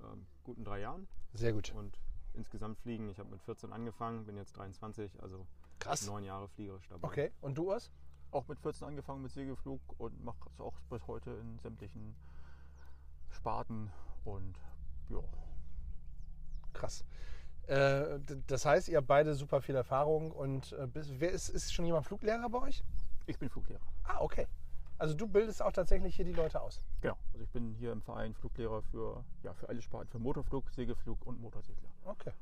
[0.02, 1.72] ähm, guten drei Jahren Sehr gut.
[1.74, 1.98] und
[2.34, 3.08] insgesamt fliegen.
[3.08, 5.46] Ich habe mit 14 angefangen, bin jetzt 23, also
[5.80, 6.06] Krass.
[6.06, 7.08] neun Jahre fliegerisch dabei.
[7.08, 7.32] Okay.
[7.40, 7.90] Und du, Urs?
[8.30, 12.14] Auch mit 14 angefangen mit Segelflug und mache es auch bis heute in sämtlichen
[13.30, 13.90] Sparten
[14.24, 14.58] und
[15.08, 15.22] ja,
[16.76, 17.04] Krass.
[17.66, 21.72] Äh, das heißt, ihr habt beide super viel Erfahrung und äh, bis, wer ist, ist
[21.72, 22.84] schon jemand Fluglehrer bei euch?
[23.26, 23.80] ich bin Fluglehrer.
[24.04, 24.46] Ah, okay.
[24.98, 26.80] Also du bildest auch tatsächlich hier die Leute aus.
[27.00, 30.70] Genau, also ich bin hier im Verein Fluglehrer für, ja, für alle Sparten, für Motorflug,
[30.70, 31.88] Segelflug und Motorsegler.
[32.04, 32.32] Okay.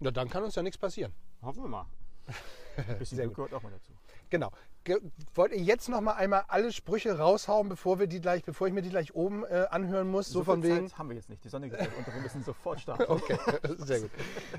[0.00, 1.12] Na, dann kann uns ja nichts passieren.
[1.40, 1.86] Hoffen wir mal.
[2.76, 3.92] Ein bisschen Sehr Glück gehört auch mal dazu.
[4.32, 4.50] Genau.
[4.84, 4.98] Ge
[5.34, 8.72] wollt ihr jetzt noch mal einmal alle Sprüche raushauen, bevor wir die gleich, bevor ich
[8.72, 10.28] mir die gleich oben äh, anhören muss?
[10.30, 10.88] So, von viel wegen.
[10.88, 11.44] Zeit haben wir jetzt nicht.
[11.44, 13.04] Die Sonne geht gleich unter, wir müssen sofort starten.
[13.08, 13.38] Okay,
[13.78, 14.10] sehr gut.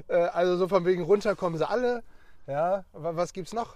[0.07, 2.03] Äh, also so von wegen runter kommen sie alle.
[2.45, 3.75] Ja, wa- was gibt's noch?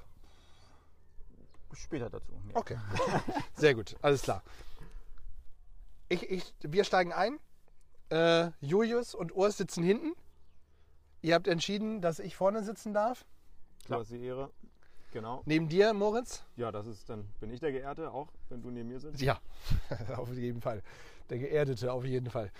[1.73, 2.31] Später dazu.
[2.45, 2.55] mehr.
[2.55, 2.77] Okay,
[3.55, 4.41] sehr gut, alles klar.
[6.09, 7.39] Ich, ich, wir steigen ein.
[8.09, 10.13] Äh, Julius und Urs sitzen hinten.
[11.21, 13.25] Ihr habt entschieden, dass ich vorne sitzen darf.
[13.89, 14.49] Hast die Ehre.
[15.11, 15.41] Genau.
[15.45, 16.43] Neben dir, Moritz?
[16.57, 19.21] Ja, das ist dann, bin ich der Geehrte, auch wenn du neben mir sitzt.
[19.21, 19.39] Ja,
[20.17, 20.83] auf jeden Fall.
[21.29, 22.51] Der Geerdete, auf jeden Fall.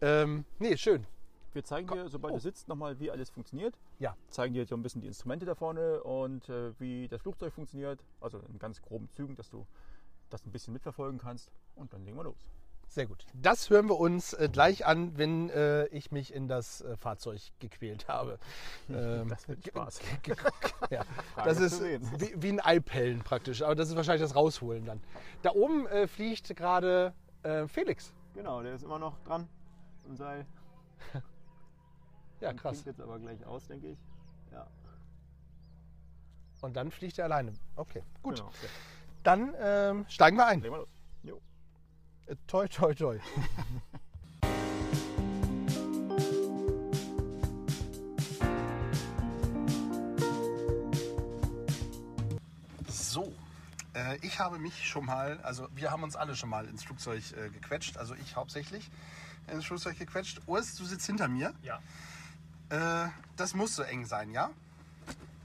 [0.00, 1.06] Ähm, nee, schön.
[1.52, 2.36] Wir zeigen dir, sobald Oh.
[2.36, 3.78] du sitzt, nochmal, wie alles funktioniert.
[3.98, 4.14] Ja.
[4.28, 7.98] Zeigen dir so ein bisschen die Instrumente da vorne und äh, wie das Flugzeug funktioniert.
[8.20, 9.66] Also in ganz groben Zügen, dass du
[10.30, 11.50] das ein bisschen mitverfolgen kannst.
[11.74, 12.36] Und dann legen wir los.
[12.88, 13.26] Sehr gut.
[13.34, 17.40] Das hören wir uns äh, gleich an, wenn äh, ich mich in das äh, Fahrzeug
[17.58, 18.38] gequält habe.
[18.88, 20.00] Ähm, Das wird Spaß.
[20.90, 21.04] ja.
[21.44, 25.02] Das ist wie, wie ein Eipellen praktisch, aber das ist wahrscheinlich das Rausholen dann.
[25.42, 28.14] Da oben äh, fliegt gerade äh, Felix.
[28.34, 29.48] Genau, der ist immer noch dran
[30.06, 30.46] im Seil.
[32.40, 32.82] Ja, Und krass.
[32.82, 33.98] Klingt jetzt aber gleich aus, denke ich.
[34.52, 34.66] Ja,
[36.60, 37.54] Und dann fliegt er alleine.
[37.76, 38.36] Okay, gut.
[38.36, 38.50] Genau.
[39.22, 40.60] Dann ähm, steigen wir ein.
[40.60, 40.88] Legen wir los.
[42.26, 43.18] Äh, toi, toi, toi.
[52.88, 53.32] So,
[53.94, 57.22] äh, ich habe mich schon mal, also wir haben uns alle schon mal ins Flugzeug
[57.32, 58.90] äh, gequetscht, also ich hauptsächlich
[59.46, 60.40] ins Flugzeug gequetscht.
[60.46, 61.54] Urs, du sitzt hinter mir.
[61.62, 61.80] Ja.
[62.70, 64.50] Äh, das muss so eng sein, ja?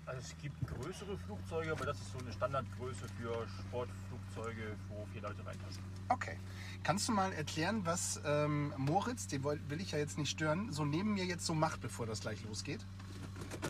[0.08, 5.22] Also es gibt größere Flugzeuge, aber das ist so eine Standardgröße für Sportflugzeuge, wo vier
[5.22, 5.84] Leute reinpassen.
[6.10, 6.38] Okay.
[6.84, 10.84] Kannst du mal erklären, was ähm, Moritz, den will ich ja jetzt nicht stören, so
[10.84, 12.84] neben mir jetzt so macht, bevor das gleich losgeht?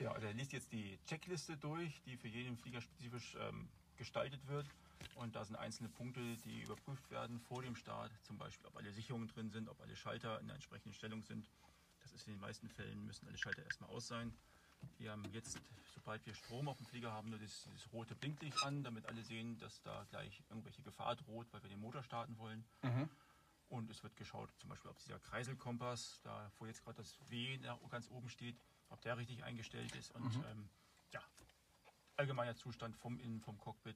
[0.02, 4.66] Ja, der liest jetzt die Checkliste durch, die für jeden Flieger spezifisch ähm, gestaltet wird.
[5.16, 8.12] Und da sind einzelne Punkte, die überprüft werden vor dem Start.
[8.24, 11.50] Zum Beispiel, ob alle Sicherungen drin sind, ob alle Schalter in der entsprechenden Stellung sind.
[12.02, 14.34] Das ist in den meisten Fällen, müssen alle Schalter erstmal aus sein.
[14.98, 15.60] Wir haben jetzt,
[15.94, 19.24] sobald wir Strom auf dem Flieger haben, nur dieses, dieses rote Blinklicht an, damit alle
[19.24, 22.64] sehen, dass da gleich irgendwelche Gefahr droht, weil wir den Motor starten wollen.
[23.70, 27.58] Und es wird geschaut, zum Beispiel, ob dieser Kreiselkompass, da wo jetzt gerade das W
[27.90, 28.58] ganz oben steht,
[28.90, 30.12] ob der richtig eingestellt ist.
[30.12, 30.70] Und ähm,
[31.14, 31.22] ja,
[32.18, 33.96] allgemeiner Zustand vom Innen, vom Cockpit.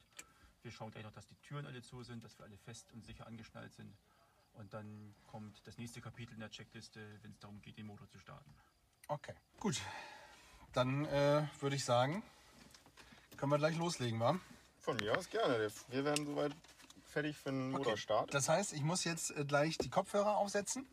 [0.63, 3.03] Wir schauen gleich noch, dass die Türen alle zu sind, dass wir alle fest und
[3.05, 3.93] sicher angeschnallt sind.
[4.53, 8.07] Und dann kommt das nächste Kapitel in der Checkliste, wenn es darum geht, den Motor
[8.09, 8.55] zu starten.
[9.09, 9.35] Okay.
[9.59, 9.81] Gut.
[10.75, 12.21] Dann äh, würde ich sagen,
[13.37, 14.37] können wir gleich loslegen, wa?
[14.81, 15.71] Von mir aus gerne.
[15.87, 16.51] Wir werden soweit
[17.05, 18.33] fertig für den Motorstart.
[18.33, 20.85] Das heißt, ich muss jetzt äh, gleich die Kopfhörer aufsetzen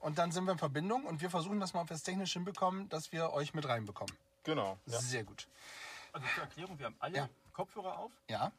[0.00, 3.12] und dann sind wir in Verbindung und wir versuchen das mal fürs technisch hinbekommen, dass
[3.12, 4.14] wir euch mit reinbekommen.
[4.44, 4.78] Genau.
[4.86, 4.98] Ja.
[4.98, 5.46] Sehr gut.
[6.12, 7.28] Also zur Erklärung, wir haben alle Ja.
[7.52, 8.12] Kopfhörer auf.
[8.30, 8.50] Ja,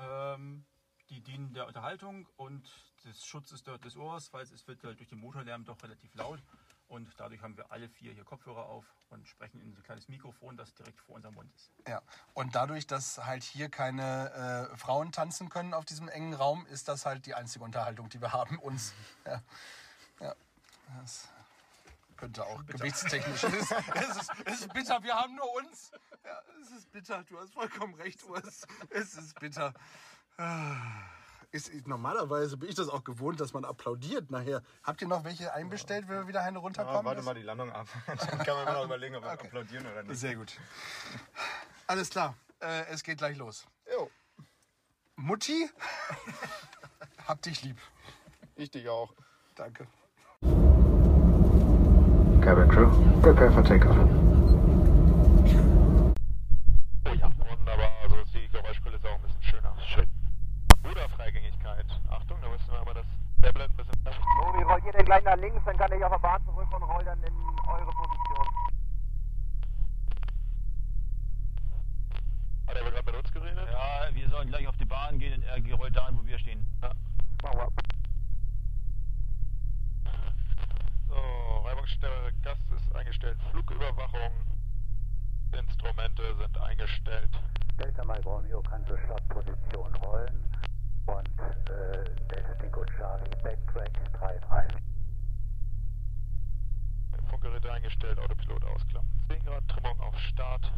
[0.00, 0.64] Ähm,
[1.10, 2.68] die dienen der Unterhaltung und
[3.04, 6.40] des Schutzes des Ohrs, weil es wird halt durch den Motorlärm doch relativ laut.
[6.88, 10.08] Und dadurch haben wir alle vier hier Kopfhörer auf und sprechen in so ein kleines
[10.08, 11.70] Mikrofon, das direkt vor unserem Mund ist.
[11.86, 12.02] ja.
[12.34, 16.88] Und dadurch, dass halt hier keine äh, Frauen tanzen können auf diesem engen Raum, ist
[16.88, 18.58] das halt die einzige Unterhaltung, die wir haben.
[18.58, 18.94] Uns.
[19.26, 19.42] Ja.
[20.20, 20.34] ja.
[21.00, 21.28] Das
[22.16, 23.44] könnte auch gewichtstechnisch.
[23.44, 25.92] es, ist, es, ist, es ist bitter, wir haben nur uns.
[26.24, 28.66] Ja, es ist bitter, du hast vollkommen recht, Urs.
[28.90, 29.74] Es ist bitter.
[31.50, 34.62] Ist, ist, normalerweise bin ich das auch gewohnt, dass man applaudiert nachher.
[34.82, 37.04] Habt ihr noch welche einbestellt, wenn wir wieder eine Ja, runterkommen?
[37.06, 37.86] warte mal die Landung ab.
[38.06, 40.18] Dann kann man immer noch überlegen, ob wir applaudieren oder nicht.
[40.18, 40.58] Sehr gut.
[41.86, 43.66] Alles klar, äh, es geht gleich los.
[43.90, 44.10] Jo,
[45.16, 45.70] Mutti,
[47.26, 47.78] hab dich lieb.
[48.56, 49.14] ich dich auch.
[49.54, 49.86] Danke.
[52.42, 52.90] Cabin crew,
[53.22, 53.96] prepare for takeoff.
[57.06, 57.90] Oh ja, wunderbar.
[58.10, 59.74] So ist die Geräuschkulisse auch ein bisschen schöner.
[59.86, 60.06] Schön.
[62.10, 63.06] Achtung, da müssen wir aber das
[63.42, 63.94] Tablet ein bisschen.
[64.40, 66.82] Moni, rollt ihr denn gleich nach links, dann kann ich auf der Bahn zurück und
[66.82, 67.34] roll dann in
[67.66, 68.46] eure Position.
[72.66, 73.68] Hat er aber gerade mit uns geredet?
[73.72, 76.38] Ja, wir sollen gleich auf die Bahn gehen und er rollt da an, wo wir
[76.38, 76.66] stehen.
[77.42, 77.68] Machen wir.
[81.08, 83.38] So, Reibungsstelle, Gas ist eingestellt.
[83.50, 84.32] Flugüberwachung.
[85.52, 87.30] Instrumente sind eingestellt.
[87.78, 90.57] Delta Mike Romeo kann zur Startposition rollen
[91.08, 91.28] und
[91.70, 92.54] äh, Delta
[92.96, 93.90] Charlie Backtrack
[94.20, 94.68] 3-3.
[97.30, 99.08] Funkgeräte eingestellt, Autopilot ausklappen.
[99.28, 100.70] 10 Grad Trimmung auf Start.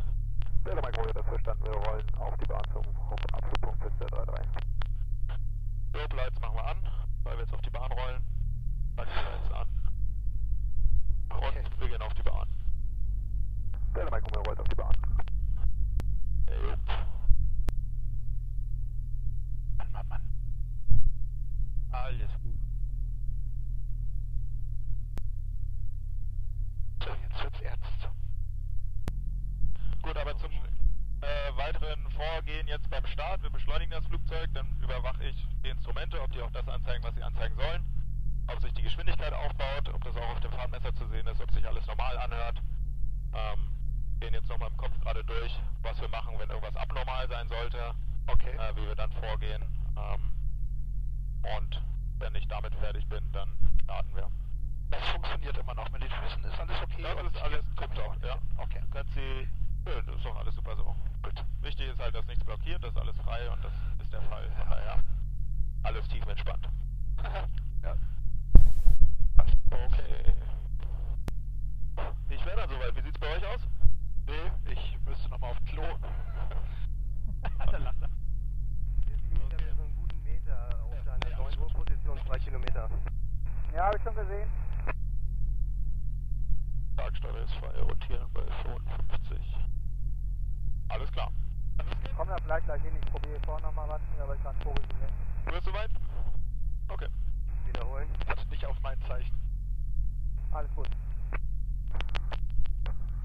[0.64, 1.64] Delta Mike Romeo, das verstanden.
[1.64, 2.84] Wir rollen auf die Bahn zum
[3.32, 4.46] Abflugpunkt für 33.
[5.92, 6.76] Dope Lights machen wir an,
[7.24, 8.24] weil wir jetzt auf die Bahn rollen.
[8.96, 9.68] Lights an.
[11.30, 12.48] Und wir gehen auf die Bahn.
[13.94, 14.94] Delta Mike Romeo rollt auf die Bahn.
[16.62, 17.09] Jupp.
[22.04, 22.58] Alles gut.
[27.04, 28.08] So, jetzt wird's ernst.
[30.02, 33.42] Gut, aber zum äh, weiteren Vorgehen jetzt beim Start.
[33.42, 37.14] Wir beschleunigen das Flugzeug, dann überwache ich die Instrumente, ob die auch das anzeigen, was
[37.14, 37.84] sie anzeigen sollen.
[38.46, 41.50] Auf sich die Geschwindigkeit aufbaut, ob das auch auf dem Fahrtmesser zu sehen ist, ob
[41.52, 42.62] sich alles normal anhört.
[43.34, 43.70] Ähm,
[44.20, 47.94] gehen jetzt nochmal im Kopf gerade durch, was wir machen, wenn irgendwas abnormal sein sollte,
[48.26, 48.56] Okay.
[48.56, 49.62] äh, wie wir dann vorgehen.
[49.96, 50.39] Ähm,
[51.56, 51.82] und
[52.18, 53.48] wenn ich damit fertig bin, dann
[53.84, 54.28] starten wir.
[54.90, 56.44] Das funktioniert immer noch mit den Füßen.
[56.44, 57.02] Ist alles okay?
[57.02, 58.16] Das ist alles kommt auch.
[58.22, 58.36] ja.
[58.56, 58.80] Okay.
[59.14, 59.48] Sie,
[59.88, 60.94] ja, das ist doch alles super so.
[61.22, 61.44] Gut.
[61.62, 63.72] Wichtig ist halt, dass nichts blockiert, das ist alles frei und das
[64.02, 64.50] ist der Fall.
[64.58, 65.02] Von daher
[65.84, 66.68] alles tief entspannt.
[67.82, 67.94] ja.
[69.70, 70.34] Okay.
[72.28, 72.96] Ich wäre dann soweit.
[72.96, 73.60] Wie sieht's bei euch aus?
[74.26, 75.82] Nee, ich müsste noch mal auf Klo.
[77.42, 78.08] da lacht er.
[79.06, 79.64] Wir sind okay.
[79.76, 81.86] so einen guten Meter auf Ja, deiner ja, 9 alles Uhr gut.
[81.86, 82.88] Position, 2 Kilometer.
[83.74, 84.48] Ja, habe ich schon gesehen.
[86.96, 89.56] Tagsteuer ist frei, rotieren bei 55.
[90.88, 91.30] Alles klar.
[92.16, 95.12] Komm da vielleicht gleich hin, ich probiere vorne nochmal was, aber ich kann Vogel gesehen.
[95.46, 95.90] Du bist soweit?
[96.88, 97.08] Okay.
[97.66, 98.08] Wiederholen.
[98.26, 99.34] Hat nicht auf mein Zeichen.
[100.52, 100.88] Alles gut.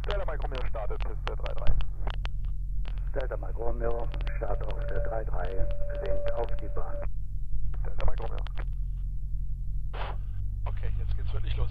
[0.08, 1.74] Delta Mike Romeo startet, Piste 3-3.
[3.14, 4.08] Delta Mike Romeo,
[4.38, 6.96] Start auf der 3-3, sinkt auf die Bahn.
[7.86, 8.44] Delta Mike Romeo.
[10.66, 11.70] Okay, jetzt geht's wirklich los.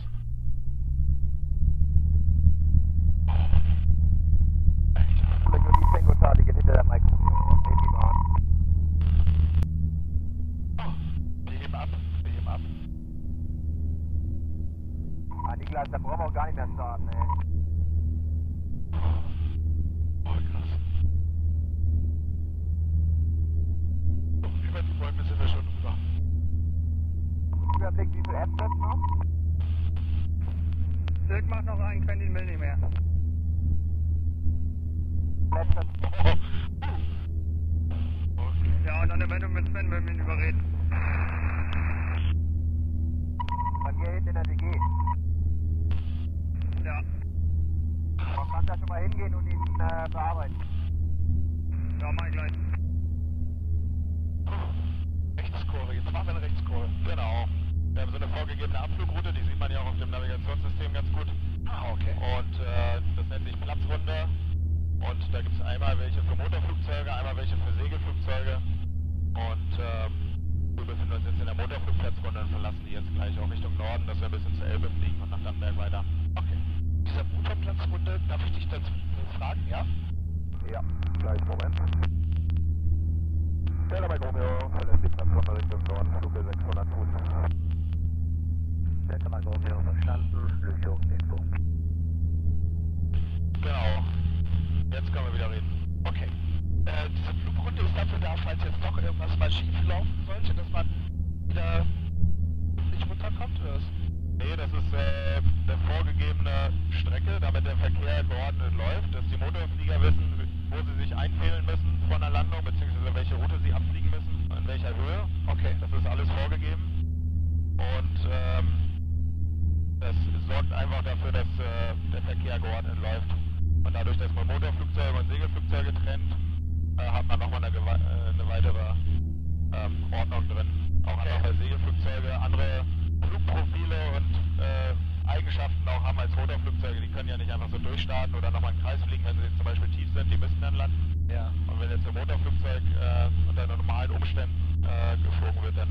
[137.25, 139.89] Können ja nicht einfach so durchstarten oder nochmal einen Kreis fliegen, wenn sie zum Beispiel
[139.97, 140.31] tief sind.
[140.31, 141.01] Die müssen dann landen.
[141.33, 141.49] Ja.
[141.67, 145.89] Und wenn jetzt ein Motorflugzeug äh, unter normalen Umständen äh, geflogen wird, dann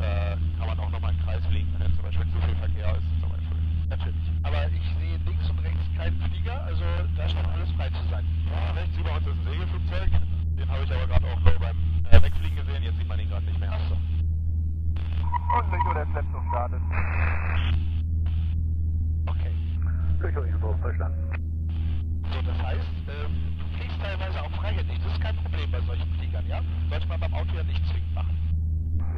[0.00, 2.96] äh, kann man auch nochmal einen Kreis fliegen, wenn jetzt zum Beispiel zu viel Verkehr
[2.96, 3.08] ist.
[3.20, 3.60] Zum Beispiel.
[3.90, 4.26] Natürlich.
[4.42, 6.84] Aber ich sehe links und rechts keinen Flieger, also
[7.16, 8.24] da scheint alles frei zu sein.
[8.48, 10.10] Ja, rechts über uns ist ein Segelflugzeug.
[10.56, 11.76] Den habe ich aber gerade auch nur beim
[12.08, 12.82] äh, Wegfliegen gesehen.
[12.82, 13.72] Jetzt sieht man ihn gerade nicht mehr.
[13.72, 14.00] Achso.
[15.60, 16.80] Und Licho, der Schleppzug startet.
[16.88, 17.95] Okay.
[20.24, 21.18] Info verstanden.
[22.32, 24.98] So, das heißt, ähm, du fliegst teilweise auch freihändig.
[25.04, 26.60] Das ist kein Problem bei solchen Fliegern, ja?
[26.88, 28.36] Sollte man beim Auto ja nicht zwingend machen.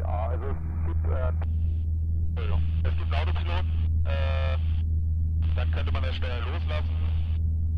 [0.01, 1.33] Ja, also es gibt, äh,
[2.29, 2.63] Entschuldigung.
[2.83, 3.71] Es gibt einen Autopiloten,
[4.05, 4.59] äh,
[5.55, 6.97] dann könnte man das Steuer loslassen.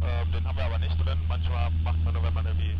[0.02, 1.18] Ähm, den haben wir aber nicht drin.
[1.28, 2.74] Manchmal macht man nur, wenn man irgendwie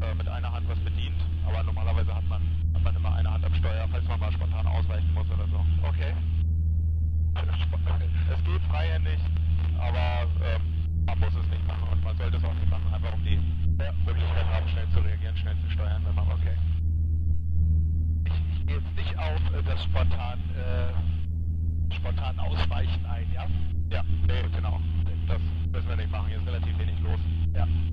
[0.00, 1.20] äh, mit einer Hand was bedient.
[1.46, 2.42] Aber normalerweise hat man,
[2.74, 5.60] hat man immer eine Hand am Steuer, falls man mal spontan ausweichen muss oder so.
[5.86, 6.14] Okay.
[7.34, 9.18] Es geht freihändig,
[9.78, 10.62] aber ähm,
[11.06, 13.40] man muss es nicht machen und man sollte es auch nicht machen, einfach um die
[14.06, 16.56] Möglichkeit haben, schnell zu reagieren, schnell zu steuern, wenn man okay.
[18.24, 20.92] Ich, ich gehe jetzt nicht auf äh, das spontan, äh,
[21.94, 23.46] spontan Ausweichen ein, ja?
[23.90, 24.80] Ja, nee, genau.
[25.26, 25.40] Das
[25.72, 27.18] müssen wir nicht machen, hier ist relativ wenig los.
[27.54, 27.64] Ja.
[27.64, 27.90] Ähm,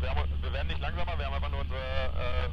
[0.00, 2.48] wir, haben, wir werden nicht langsamer, wir haben einfach nur unsere äh,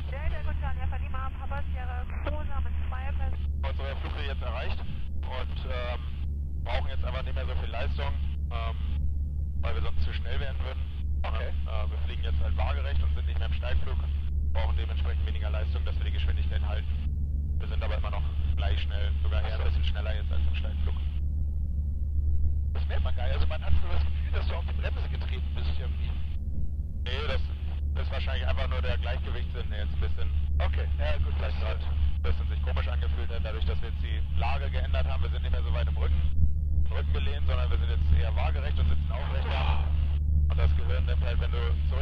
[3.82, 6.00] unsere Flughöhe jetzt erreicht und ähm,
[6.64, 8.14] brauchen jetzt einfach nicht mehr so viel Leistung,
[8.52, 8.76] ähm,
[9.62, 10.82] weil wir sonst zu schnell werden würden.
[11.24, 11.50] Okay.
[11.50, 13.98] Äh, wir fliegen jetzt halt waagerecht und sind nicht mehr im Steigflug,
[14.54, 16.88] brauchen dementsprechend weniger Leistung, dass wir die Geschwindigkeit halten.
[17.58, 18.24] Wir sind aber immer noch
[18.56, 19.64] gleich schnell, sogar eher so.
[19.64, 20.96] ein bisschen schneller jetzt als im Steigflug.
[22.74, 23.32] Das merkt man geil.
[23.34, 26.10] Also man hat so das Gefühl, dass du auf die Bremse getreten bist irgendwie.
[27.04, 27.42] Nee, das
[28.04, 30.30] ist wahrscheinlich einfach nur der Gleichgewichtssinn jetzt ein bisschen.
[30.60, 31.80] Okay, ja gut, vielleicht gerade
[32.22, 35.24] ein bisschen sich komisch angefühlt hat, dadurch, dass wir jetzt die Lage geändert haben.
[35.24, 36.22] Wir sind nicht mehr so weit im Rücken,
[36.86, 39.84] im Rücken gelehnt, sondern wir sind jetzt eher waagerecht und sitzen aufrecht da.
[40.50, 41.58] Und das Gehirn nimmt halt, wenn du
[41.90, 42.01] zurückgelehnt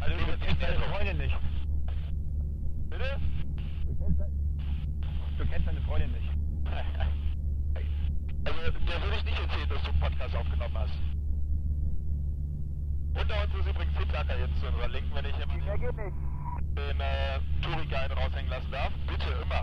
[0.00, 0.78] Also, du kennst deine.
[0.78, 1.36] Freundin nicht.
[2.90, 3.20] Bitte?
[3.86, 4.20] Du kennst,
[5.38, 6.30] du kennst deine Freundin nicht.
[8.42, 10.94] Also, der würde ich nicht erzählen, dass du einen Podcast aufgenommen hast.
[13.14, 15.50] Unter uns ist übrigens Hitzacker jetzt zu unserer Linken, wenn ich nicht.
[15.50, 18.92] den äh, Touri-Guide raushängen lassen darf.
[19.06, 19.62] Bitte, immer.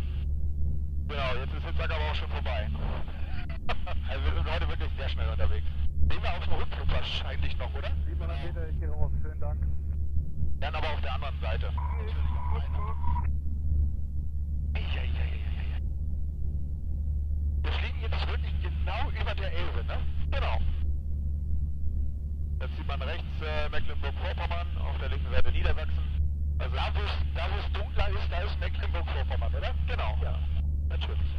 [1.08, 2.70] Genau, jetzt ist Hitzacker aber auch schon vorbei.
[4.10, 5.66] also wir sind heute wirklich sehr schnell unterwegs.
[6.02, 7.92] Nehmen wir auf dem Rückflug wahrscheinlich noch, oder?
[8.06, 9.12] 700 Meter, ich gehe raus.
[9.22, 9.60] Schönen Dank.
[10.60, 11.72] Dann aber auf der anderen Seite.
[17.62, 19.98] Wir fliegen jetzt wirklich genau über der Elbe, ne?
[20.32, 20.60] Genau.
[22.60, 26.04] Jetzt sieht man rechts äh, Mecklenburg-Vorpommern, auf der linken Seite Niedersachsen.
[26.60, 29.76] Also da, wo es, da, wo es dunkler ist, da ist Mecklenburg-Vorpommern, oder?
[29.88, 30.18] Genau.
[30.24, 30.40] Ja,
[30.90, 31.36] natürlich.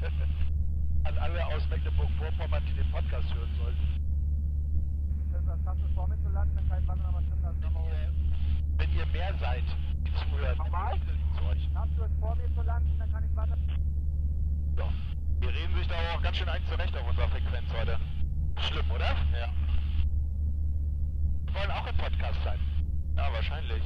[1.04, 4.01] An alle aus Mecklenburg-Vorpommern, die den Podcast hören sollten.
[5.72, 7.62] Schaffst du vor mir zu landen, dann kann ich langsam mal stimmen lassen.
[7.62, 8.12] Wenn ihr,
[8.76, 9.64] wenn ihr mehr seid,
[10.04, 11.00] die zuhören, Nochmal?
[11.00, 11.68] zu euch.
[11.72, 13.56] Schaffst du es vor mir zu landen, dann kann ich weiter.
[14.76, 14.88] Ja.
[15.40, 17.98] Wir reden sich da auch ganz schön ein zurecht auf unserer Frequenz heute.
[18.68, 19.16] Schlimm, oder?
[19.32, 19.48] Ja.
[21.46, 22.60] Wir wollen auch im Podcast sein.
[23.16, 23.82] Ja, wahrscheinlich.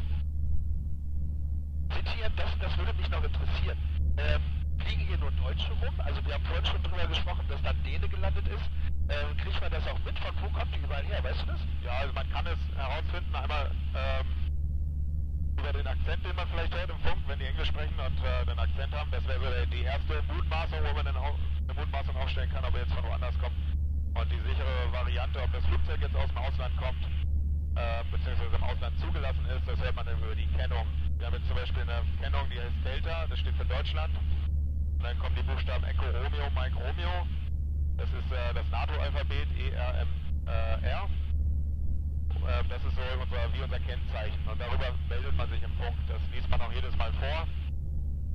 [1.95, 3.79] Sind hier, das, das würde mich noch interessieren,
[4.17, 4.43] ähm,
[4.79, 5.95] fliegen hier nur Deutsche rum?
[5.99, 8.67] Also wir haben vorhin schon drüber gesprochen, dass da Däne gelandet ist.
[9.09, 10.19] Ähm, kriegt man das auch mit?
[10.19, 11.23] Von wo kommt die überall her?
[11.23, 11.61] Weißt du das?
[11.85, 14.27] Ja, also man kann es herausfinden, einmal ähm,
[15.59, 18.45] über den Akzent, den man vielleicht hört im Funk, wenn die Englisch sprechen und äh,
[18.45, 19.11] den Akzent haben.
[19.11, 23.05] Das wäre die erste Mutmaßung, wo man eine Mutmaßung aufstellen kann, ob er jetzt von
[23.05, 23.57] woanders kommt.
[24.15, 27.03] Und die sichere Variante, ob das Flugzeug jetzt aus dem Ausland kommt,
[27.77, 30.87] äh, beziehungsweise im Ausland zugelassen ist, das hört man dann über die Kennung.
[31.19, 34.15] Wir haben jetzt zum Beispiel eine Kennung, die heißt Delta, das steht für Deutschland.
[35.03, 37.27] Dann kommen die Buchstaben Echo Romeo, Mike Romeo.
[37.97, 41.09] Das ist äh, das NATO-Alphabet, E-R-M-R.
[42.47, 44.41] Äh, das ist so unser, wie unser Kennzeichen.
[44.47, 45.97] Und darüber meldet man sich im Funk.
[46.09, 47.47] Das liest man auch jedes Mal vor.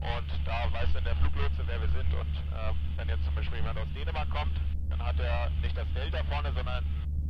[0.01, 2.11] Und da weiß dann der Fluglotse, wer wir sind.
[2.13, 4.57] Und ähm, wenn jetzt zum Beispiel jemand aus Dänemark kommt,
[4.89, 6.83] dann hat er nicht das Delta vorne, sondern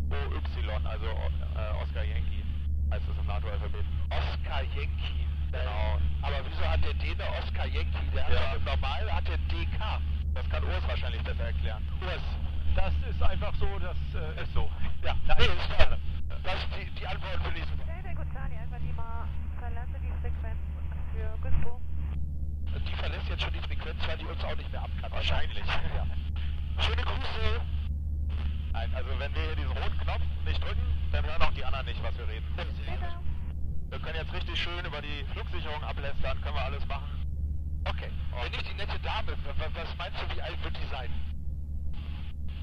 [0.10, 0.42] OY.
[0.84, 2.44] Also äh, Oscar Yankee
[2.92, 3.86] heißt es im NATO-Alphabet.
[4.10, 5.31] Oscar Yankee.
[5.52, 6.00] Genau.
[6.22, 8.08] Aber wieso hat der Däne Oscar Yankee?
[8.14, 8.54] Der hat Ja.
[8.56, 10.02] im Normal hat der DK.
[10.34, 11.84] Das kann Urs wahrscheinlich besser erklären.
[12.02, 12.22] Urs.
[12.76, 14.70] Das ist einfach so, das äh, ist so.
[15.04, 15.98] Ja, Nein, nee, ist klar.
[16.44, 17.84] Das ist die, die Antwort will ich super.
[18.16, 19.28] Good Charlie, Alpha Lima,
[19.60, 20.60] verlasse die Frequenz
[21.14, 21.80] für Güstrow.
[22.88, 25.12] Die verlässt jetzt schon die Frequenz, weil die uns auch nicht mehr abkann.
[25.12, 25.66] Wahrscheinlich.
[25.96, 26.06] Ja.
[26.84, 27.62] Schöne Grüße.
[28.72, 30.82] Nein, also wenn wir hier diesen roten Knopf nicht drücken,
[31.12, 32.46] dann hören auch die anderen nicht, was wir reden.
[32.56, 33.20] Später.
[33.92, 37.12] Wir können jetzt richtig schön über die Flugsicherung ablästern, können wir alles machen.
[37.86, 38.10] Okay.
[38.42, 41.12] Wenn nicht die nette Dame, wa- wa- was meinst du, wie alt wird die sein?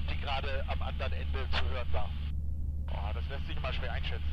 [0.09, 2.09] Die gerade am anderen Ende zu hören war.
[2.91, 4.25] Oh, das lässt sich immer schwer einschätzen.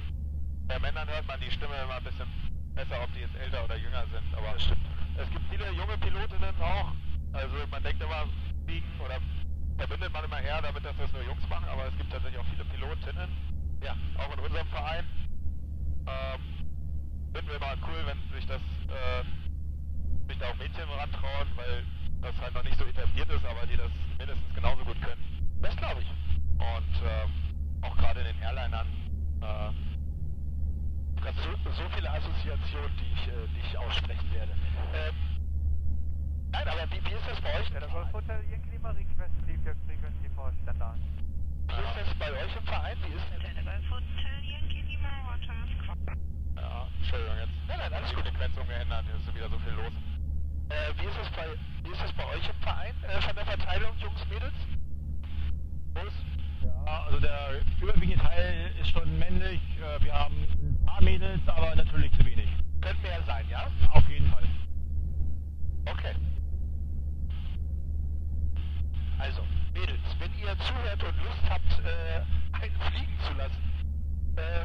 [0.67, 2.27] Bei Männern hört man die Stimme immer ein bisschen
[2.75, 4.27] besser, ob die jetzt älter oder jünger sind.
[4.35, 4.81] Aber Das stimmt.
[5.19, 6.93] es gibt viele junge Pilotinnen auch.
[7.35, 8.25] Also man denkt immer,
[8.65, 9.21] fliegen oder
[9.77, 12.47] verbindet man immer eher damit, dass das nur Jungs machen, aber es gibt tatsächlich auch
[12.51, 13.29] viele Pilotinnen.
[13.85, 15.05] Ja, auch in unserem Verein.
[16.09, 16.41] Ähm,
[17.37, 19.23] finden wir mal cool, wenn sich das äh,
[20.27, 21.85] sich da auch Mädchen rantrauen, weil
[22.23, 25.21] das halt noch nicht so etabliert ist, aber die das mindestens genauso gut können.
[25.61, 26.09] Das glaube ich.
[26.57, 27.29] Und ähm,
[27.83, 28.89] auch gerade in den Airlinern
[29.45, 29.71] äh,
[31.21, 34.53] Das so, so viele Assoziationen, die ich äh, nicht aussprechen werde.
[34.97, 35.15] Ähm,
[36.53, 37.69] nein, aber wie, wie ist das bei euch?
[37.69, 40.97] Ja, das Hotel Yankee Lima request leave your frequency for standard.
[41.69, 42.97] Wie ist das bei euch im Verein?
[43.05, 46.17] Wie ist Delta Golf Hotel Yankee Lima, Roger, Squawk.
[46.99, 48.25] Entschuldigung, jetzt Nein, nein, alles die gut.
[48.27, 49.93] Frequenz umgeändert, jetzt ist wieder so viel los.
[50.69, 51.47] Äh, wie, ist es bei,
[51.85, 54.55] wie ist es bei euch im Verein äh, von der Verteilung, Jungs, Mädels?
[55.95, 56.13] Los?
[56.87, 59.61] Ja, also der überwiegende Teil ist schon männlich.
[59.79, 62.49] Äh, Wir haben ein paar Mädels, aber natürlich zu wenig.
[62.81, 63.67] Können mehr sein, ja?
[63.93, 64.45] Auf jeden Fall.
[65.87, 66.15] Okay.
[69.19, 72.23] Also, Mädels, wenn ihr zuhört und Lust habt, äh,
[72.61, 73.63] einen fliegen zu lassen,
[74.37, 74.65] äh,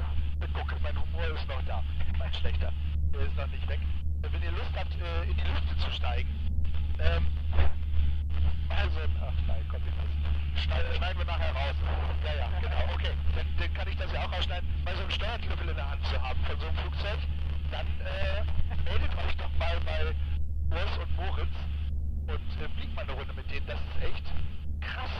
[0.49, 1.83] gucke, mein Humor ist noch da.
[2.17, 2.71] Mein schlechter.
[3.13, 3.79] Der ist noch nicht weg.
[4.21, 6.29] Wenn ihr Lust habt, äh, in die Lüfte zu steigen,
[6.99, 7.25] ähm,
[8.69, 10.63] also, ach nein, nicht das.
[10.63, 11.75] Schneiden, schneiden wir nachher raus.
[12.23, 13.13] Ja, ja, genau, okay.
[13.35, 16.05] Dann, dann kann ich das ja auch rausschneiden, mal so einen Steuerknüppel in der Hand
[16.05, 17.19] zu haben von so einem Flugzeug.
[17.71, 18.43] Dann äh,
[18.83, 20.13] meldet euch doch mal bei
[20.75, 21.55] Urs und Moritz
[22.27, 23.65] und äh, fliegt mal eine Runde mit denen.
[23.67, 24.23] Das ist echt
[24.81, 25.11] krass.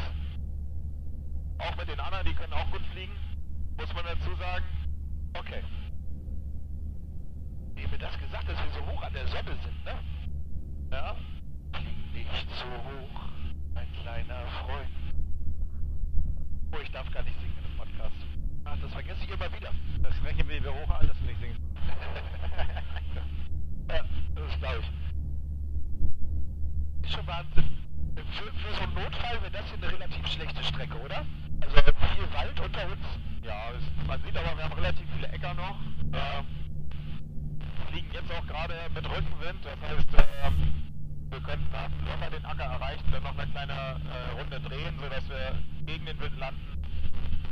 [1.60, 3.16] Auch mit den anderen, die können auch gut fliegen,
[3.78, 4.66] muss man dazu sagen.
[5.34, 5.64] Okay.
[7.76, 9.94] Wie mir das gesagt, dass wir so hoch an der Sonne sind, ne?
[10.92, 11.16] Ja,
[11.74, 13.30] Flieg nicht so hoch,
[13.74, 14.90] mein kleiner Freund.
[16.74, 18.16] Oh, ich darf gar nicht singen in dem Podcast.
[18.66, 19.72] Ach, das vergesse ich immer wieder.
[20.04, 21.60] Das rechnen wir wir hoch an, dass du nicht singst.
[23.90, 24.04] ja,
[24.36, 24.92] das glaube ich.
[27.06, 27.64] Ist schon Wahnsinn.
[28.16, 31.26] Für, für so einen Notfall wäre das hier eine relativ schlechte Strecke, oder?
[31.62, 33.00] Also viel Wald unter uns.
[33.44, 33.72] ja
[34.08, 35.78] man sieht aber, wir haben relativ viele Äcker noch.
[36.14, 36.46] Ähm,
[37.90, 40.10] fliegen jetzt auch gerade mit Rückenwind, das heißt,
[40.46, 40.92] ähm,
[41.30, 41.68] wir könnten
[42.06, 45.56] locker den Acker erreichen, dann noch eine kleine äh, Runde drehen, sodass wir
[45.86, 46.84] gegen den Wind landen.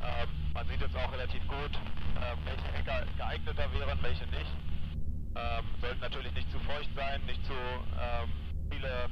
[0.01, 1.71] Ähm, man sieht jetzt auch relativ gut,
[2.17, 4.51] ähm, welche Äcker geeigneter wären, welche nicht.
[5.35, 8.29] Ähm, sollten natürlich nicht zu feucht sein, nicht zu ähm,
[8.71, 9.09] viele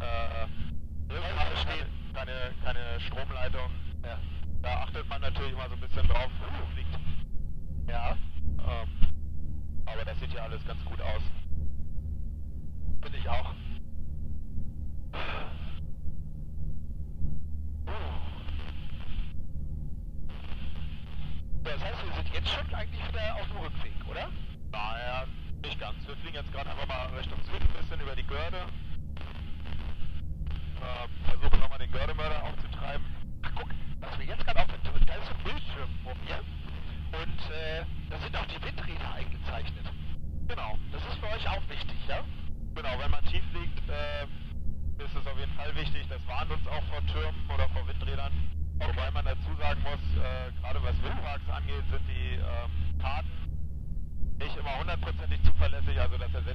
[0.00, 3.70] äh, Rückhabe stehen, keine, keine Stromleitung.
[4.04, 4.18] Ja.
[4.62, 7.07] Da achtet man natürlich immer so ein bisschen drauf, wo fliegt.
[7.88, 8.16] Ja,
[8.58, 8.88] Ähm,
[9.86, 11.22] aber das sieht ja alles ganz gut aus.
[13.00, 13.54] finde ich auch.
[21.64, 24.28] Das heißt, wir sind jetzt schon eigentlich wieder auf dem Rückweg, oder?
[24.72, 25.24] Naja,
[25.62, 26.06] nicht ganz.
[26.06, 28.66] Wir fliegen jetzt gerade einfach mal Richtung Süden ein bisschen über die Görde.
[30.80, 33.04] Ähm, versuchen nochmal den Gördemörder aufzutreiben.
[33.42, 33.68] Ach, guck,
[34.00, 36.40] was wir jetzt gerade aufnehmen, da ist ein Bildschirm vor mir.
[37.12, 39.86] Und äh, da sind auch die Windräder eingezeichnet.
[40.48, 40.78] Genau.
[40.92, 42.24] Das ist für euch auch wichtig, ja?
[42.74, 44.24] Genau, wenn man tief liegt, äh,
[45.02, 46.06] ist es auf jeden Fall wichtig.
[46.08, 48.32] Das warnt uns auch vor Türmen oder vor Windrädern.
[48.80, 53.28] Wobei man dazu sagen muss, äh, gerade was Windparks angeht, sind die ähm, Karten
[54.38, 56.00] nicht immer hundertprozentig zuverlässig.
[56.00, 56.47] Also das ersetzt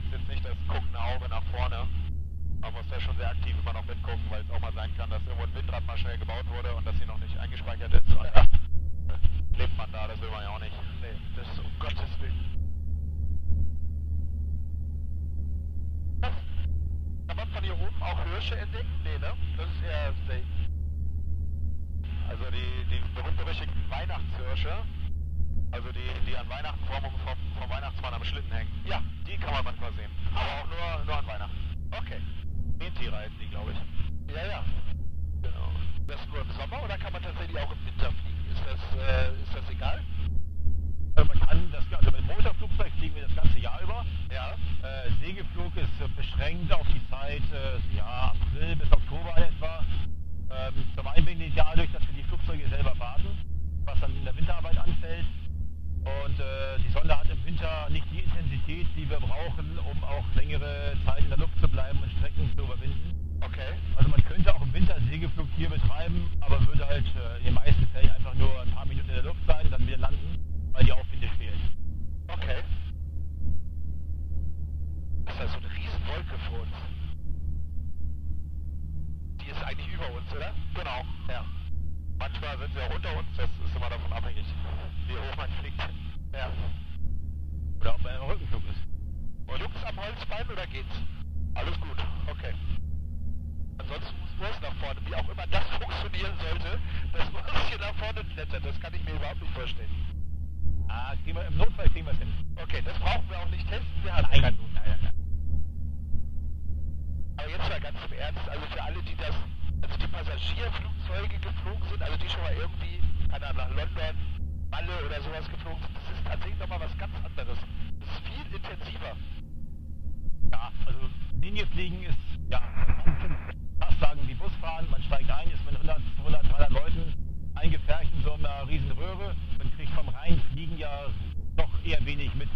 [132.06, 132.50] wenig mit.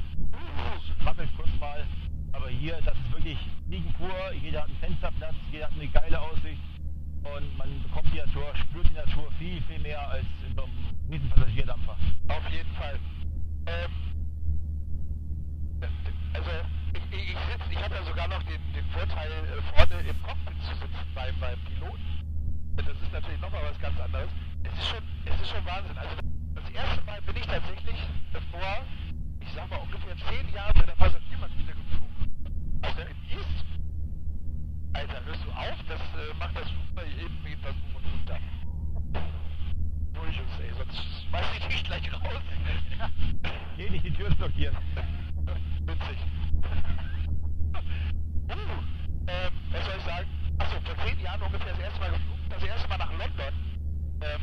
[1.04, 1.86] Wackelt kurz mal,
[2.34, 3.38] aber hier, das ist wirklich
[3.68, 4.10] Fliegen pur.
[4.42, 6.62] Jeder hat einen Fensterplatz, jeder hat eine geile Aussicht
[7.24, 10.74] und man bekommt die Natur, spürt die Natur viel, viel mehr als in so einem
[11.12, 11.98] riesen Passagierdampfer.
[12.28, 13.00] Auf jeden Fall.
[13.68, 13.92] Ähm,
[16.34, 16.50] also
[16.94, 20.62] ich, ich, sitze, ich habe ja sogar noch den, den Vorteil, äh, vorne im Cockpit
[20.62, 22.04] zu sitzen beim, beim Piloten.
[22.76, 24.30] Das ist natürlich nochmal was ganz anderes.
[24.64, 25.98] Es ist schon, es ist schon Wahnsinn.
[25.98, 26.16] Also
[26.56, 27.98] das erste Mal bin ich tatsächlich
[28.52, 28.84] vor,
[29.48, 32.80] ich sag mal ungefähr zehn Jahren mit der Passagiermaschine geflogen.
[32.82, 33.66] Also in East.
[34.94, 35.78] Alter, hörst du auf?
[35.88, 38.40] Das äh, macht das Flugzeug eben geht das hoch und runter.
[40.14, 42.42] Durch uns, ey, sonst schmeiß ich dich gleich raus.
[43.78, 44.76] Geh nicht, die Tür ist blockiert.
[45.86, 46.18] Witzig.
[48.50, 48.54] Uh,
[49.28, 50.28] ähm, was soll ich sagen?
[50.58, 53.54] Achso, vor zehn Jahren ungefähr das erste Mal geflogen, das erste Mal nach London.
[54.22, 54.42] Ähm,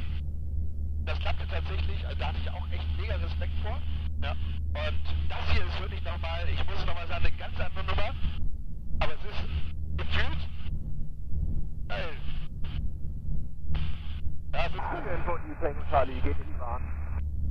[1.06, 3.80] das klappte tatsächlich, also da hatte ich auch echt mega Respekt vor.
[4.24, 4.32] Ja.
[4.32, 8.14] Und das hier ist wirklich nochmal, ich muss nochmal sagen, eine ganz andere Nummer.
[9.00, 10.48] Aber es ist gefühlt
[11.88, 12.16] geil.
[14.54, 15.90] Ja, es ist gut.
[15.90, 16.82] Charlie, geht in die Bahn.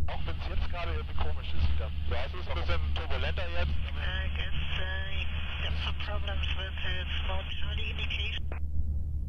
[0.08, 1.92] Auch wenn es jetzt gerade irgendwie komisch ist wieder.
[2.10, 3.70] Ja, es ist ein bisschen turbulenter jetzt.
[3.70, 8.42] I guess uh, you got some problems with uh, small Charlie indication.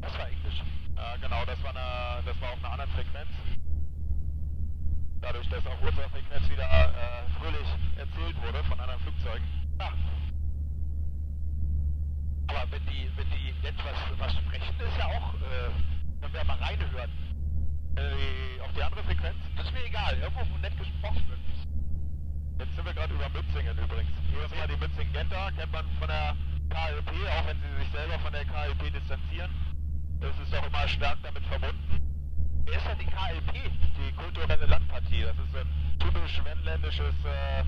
[0.01, 0.63] Das war Englisch.
[0.95, 3.29] Ja, genau, das war, eine, das war auf einer anderen Frequenz.
[5.25, 7.65] Dadurch, dass auf unserer Frequenz wieder äh, fröhlich
[7.97, 9.47] erzählt wurde von anderen Flugzeugen.
[9.79, 9.89] Ja.
[12.45, 15.73] Aber wenn die, wenn die jetzt was, was sprechen, ist ja auch, äh,
[16.21, 17.09] wenn wir mal reinhören.
[17.97, 20.15] Äh, auf die andere Frequenz, das ist mir egal.
[20.19, 21.39] Irgendwo, wo nett gesprochen wird.
[22.59, 24.13] Jetzt sind wir gerade über Mützingen übrigens.
[24.29, 26.35] Hier ist mal die Mützingen-Genta, kennt man von der
[26.69, 29.49] KLP, auch wenn sie sich selber von der KLP distanzieren.
[30.21, 32.14] Das ist doch immer stark damit verbunden.
[32.65, 33.71] Wer ist denn die KLP?
[33.97, 35.21] Die kulturelle Landpartie.
[35.23, 35.67] Das ist ein
[35.99, 37.61] typisch wendländisches äh,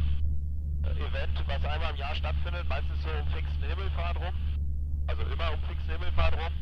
[0.99, 4.33] Event, was einmal im Jahr stattfindet, meistens so um Pfingsten Himmelfahrt rum.
[5.07, 6.53] Also immer um Pfingsten Himmelfahrt rum.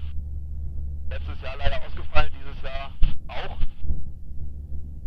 [1.09, 2.91] Letztes Jahr leider ausgefallen, dieses Jahr
[3.27, 3.57] auch.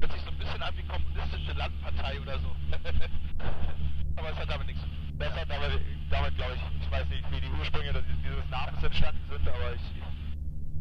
[0.00, 2.54] Hört sich so ein bisschen an wie kommunistische Landpartei oder so.
[4.16, 4.98] Aber es hat damit nichts zu tun.
[5.18, 9.20] Das hat damit, damit glaube ich, ich weiß nicht, wie die Ursprünge dieses Namens entstanden
[9.28, 9.82] sind, aber ich,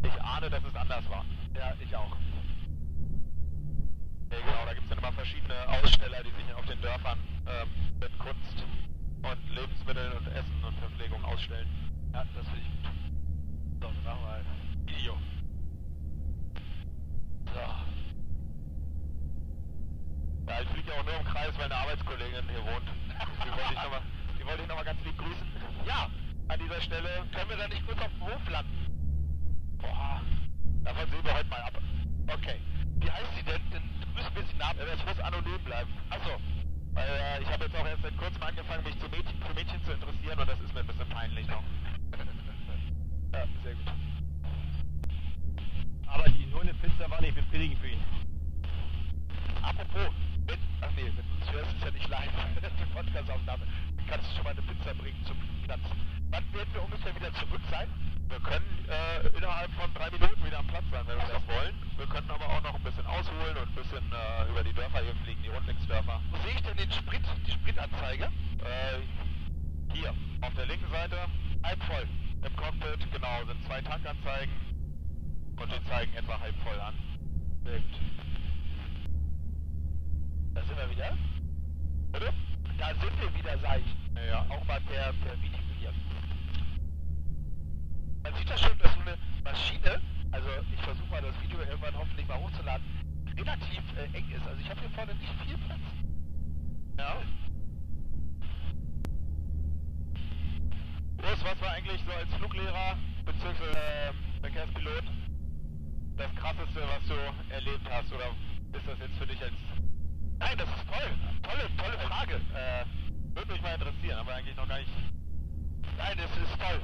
[0.07, 1.25] ich ahne, dass es anders war.
[1.55, 2.15] Ja, ich auch.
[4.31, 7.17] Ja, genau, da gibt es dann immer verschiedene Aussteller, die sich auf den Dörfern
[7.47, 7.69] ähm,
[7.99, 8.63] mit Kunst
[9.23, 11.67] und Lebensmitteln und Essen und Verpflegung ausstellen.
[12.13, 12.91] Ja, das finde ich gut.
[13.81, 14.45] So, wir machen mal
[14.85, 15.17] Video.
[17.45, 17.59] So.
[20.47, 22.87] Ja, ich fliege ja auch nur im Kreis, weil eine Arbeitskollegin hier wohnt.
[23.43, 24.01] Die wollte ich nochmal
[24.67, 25.47] noch mal ganz lieb grüßen.
[25.85, 26.09] Ja,
[26.47, 28.71] an dieser Stelle können wir da nicht kurz auf dem Hof landen.
[29.77, 30.21] Boah,
[30.83, 31.73] davon sehen wir heute mal ab.
[32.31, 32.59] Okay.
[32.99, 33.61] Wie heißt sie denn?
[33.71, 35.91] denn du bist ein bisschen ab, das muss anonym bleiben.
[36.09, 36.39] Achso.
[36.93, 39.83] Weil äh, ich habe jetzt auch erst seit kurzem angefangen, mich zu Mädchen, für Mädchen
[39.83, 41.63] zu interessieren und das ist mir ein bisschen peinlich noch.
[43.33, 43.93] ja, sehr gut.
[46.07, 48.03] Aber die nur eine Pizza war nicht befriedigend für ihn.
[49.61, 50.13] Apropos,
[50.47, 52.31] wenn, ach nee, uns hörst, ist ja nicht live,
[52.79, 53.63] die Podcast-Aufnahme.
[54.07, 55.83] Kannst du schon mal eine Pizza bringen zum Platz.
[56.31, 57.87] Wann werden wir ungefähr wieder zurück sein?
[58.29, 61.75] Wir können äh, innerhalb von drei Minuten wieder am Platz sein, wenn wir das wollen.
[61.97, 64.99] Wir könnten aber auch noch ein bisschen ausholen und ein bisschen äh, über die Dörfer
[64.99, 66.21] hier fliegen, die Rundlingsdörfer.
[66.31, 68.25] Wo sehe ich denn den Sprit, die Spritanzeige?
[68.25, 68.99] Äh,
[69.93, 71.17] hier, auf der linken Seite,
[71.63, 72.07] halb voll.
[72.43, 74.53] Im Cockpit, genau, sind zwei Tankanzeigen
[75.59, 76.95] und die zeigen etwa halb voll an.
[77.63, 78.26] Sehr gut.
[80.57, 81.15] Da sind wir wieder.
[82.11, 82.33] Bitte?
[82.79, 84.27] Da sind wir wieder, sag ich.
[84.27, 85.93] Ja, auch mal per, per Video hier.
[88.23, 90.01] Man sieht ja schon, dass so eine Maschine,
[90.31, 92.83] also ich versuche mal das Video irgendwann hoffentlich mal hochzuladen,
[93.37, 94.47] relativ äh, eng ist.
[94.47, 95.79] Also ich habe hier vorne nicht viel Platz.
[96.97, 97.17] Ja.
[101.21, 103.63] Urs, was war eigentlich so als Fluglehrer bzw.
[103.77, 105.03] Äh, Verkehrspilot
[106.17, 108.11] das krasseste, was du erlebt hast?
[108.11, 108.33] Oder
[108.73, 109.53] ist das jetzt für dich als
[110.39, 111.09] Nein, das ist toll.
[111.43, 112.35] Tolle, tolle Frage.
[112.35, 112.85] Äh,
[113.35, 114.91] würde mich mal interessieren, aber eigentlich noch gar nicht.
[115.97, 116.81] Nein, das ist toll.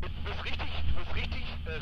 [0.00, 1.75] Du bist richtig, du bist richtig, äh,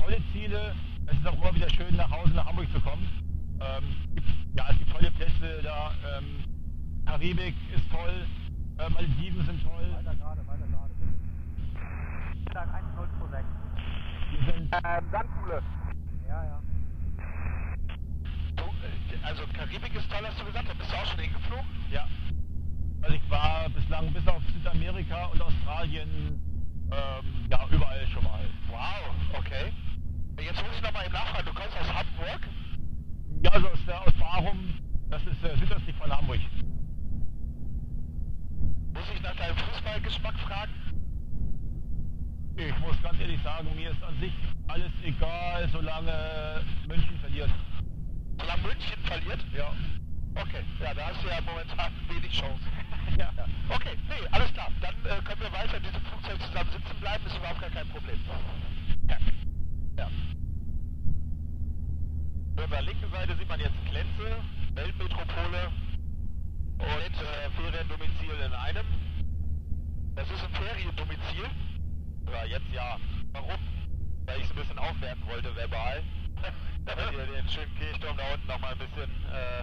[0.00, 0.74] tolle Ziele.
[1.06, 3.06] Es ist auch immer wieder schön, nach Hause nach Hamburg zu kommen.
[3.60, 5.90] Ähm, es gibt, ja, es gibt tolle Plätze da.
[6.16, 6.44] Ähm,
[7.06, 8.26] Karibik ist toll.
[8.78, 9.88] Äh, Malediven sind toll.
[9.92, 10.94] Weiter gerade, weiter gerade.
[12.52, 13.46] Tag 1026.
[14.30, 15.62] Wir sind Ähm, Sandschule.
[16.28, 16.60] Ja, ja.
[18.56, 20.68] Du, äh, also Karibik ist toll, hast du gesagt.
[20.68, 21.66] Da bist du auch schon hingeflogen?
[21.90, 22.06] Ja.
[23.02, 26.40] Also ich war bislang bis auf Südamerika und Australien
[26.90, 28.40] ähm, ja überall schon mal.
[28.68, 29.72] Wow, okay.
[30.40, 31.46] Jetzt muss ich nochmal eben nachfragen.
[31.46, 32.40] Du kommst aus Hamburg?
[33.42, 34.74] Ja, also aus, der, Farum,
[35.10, 36.40] das ist äh, südöstlich von Hamburg.
[38.94, 40.72] Muss ich nach deinem Fußballgeschmack fragen?
[42.56, 44.32] Ich muss ganz ehrlich sagen, mir ist an sich
[44.66, 47.50] alles egal, solange München verliert.
[48.38, 49.38] Solange München verliert?
[49.56, 49.72] Ja.
[50.34, 52.64] Okay, ja, da hast du ja momentan wenig Chance.
[53.18, 53.32] Ja.
[53.68, 54.68] Okay, nee, alles klar.
[54.80, 57.88] Dann äh, können wir weiter in diesem Flugzeug zusammen sitzen bleiben, ist überhaupt gar kein
[57.88, 58.20] Problem.
[59.08, 59.16] Ja.
[59.98, 60.06] Ja.
[62.56, 64.36] Auf unserer linken Seite sieht man jetzt Klenze,
[64.74, 65.70] Weltmetropole
[66.78, 68.86] und äh, Feriendomizil in einem.
[70.14, 71.46] Das ist ein Feriendomizil.
[72.32, 72.96] Ja, jetzt ja.
[73.32, 73.58] Warum?
[74.26, 76.02] Weil ich so ein bisschen aufwerten wollte verbal.
[76.84, 79.60] Damit ihr den schönen Kirchturm da unten nochmal ein bisschen äh,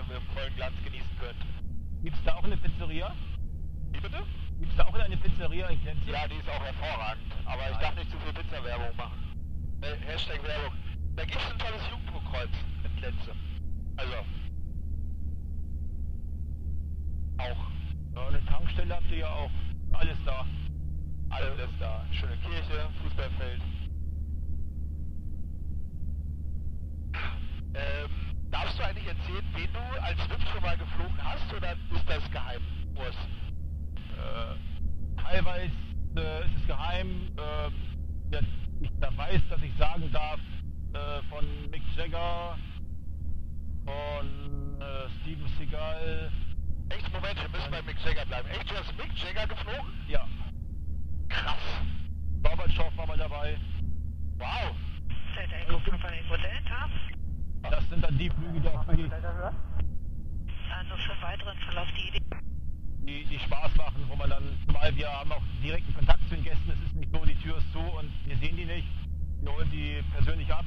[0.00, 1.46] im, im vollen Glanz genießen könnt.
[2.02, 3.14] Gibt's da auch eine Pizzeria?
[3.92, 4.22] Wie bitte?
[4.60, 6.10] Gibt's da auch eine Pizzeria in Klenze?
[6.10, 7.32] Ja, die ist auch hervorragend.
[7.44, 9.18] Aber ich darf nicht zu viel Pizza-Werbung machen.
[9.82, 10.74] Äh, Hashtag Werbung.
[11.14, 12.50] Da gibt es ein tolles Jugendbuchkreuz
[12.84, 13.32] in Klenze.
[13.96, 14.14] Also.
[17.38, 17.70] Auch.
[18.14, 19.50] Ja, eine Tankstelle habt ihr ja auch.
[19.92, 20.44] Alles da.
[21.30, 22.04] Alles ist da.
[22.12, 23.62] Schöne Kirche, Fußballfeld.
[27.74, 28.10] Ähm,
[28.50, 32.30] darfst du eigentlich erzählen, wen du als WIP schon mal geflogen hast oder ist das
[32.30, 32.62] geheim?
[32.96, 33.16] Urs?
[34.18, 35.72] Äh, teilweise
[36.16, 37.30] äh, ist es geheim.
[37.36, 38.40] Äh,
[38.80, 40.40] ich da weiß, dass ich sagen darf,
[40.92, 42.56] äh, von Mick Jagger,
[43.84, 46.30] von äh, Steven Seagal.
[46.90, 48.48] Echt, Moment, wir müssen bei Mick Jagger bleiben.
[48.50, 49.92] Echt, du hast Mick Jagger geflogen?
[50.08, 50.26] Ja,
[51.28, 51.58] Krass.
[52.42, 53.56] Gorbatschow war mal dabei.
[54.38, 54.74] Wow.
[55.34, 56.88] Delta Echo 5 Delta.
[57.70, 59.10] Das sind dann die Flüge, die, auch für die.
[59.12, 62.17] Also für weiteren Verlauf die Idee.
[63.08, 66.44] Die, die Spaß machen, wo man dann, zumal wir haben auch direkten Kontakt zu den
[66.44, 68.88] Gästen, es ist nicht so, die Tür ist zu und wir sehen die nicht.
[69.40, 70.64] Wir holen die persönlich ab,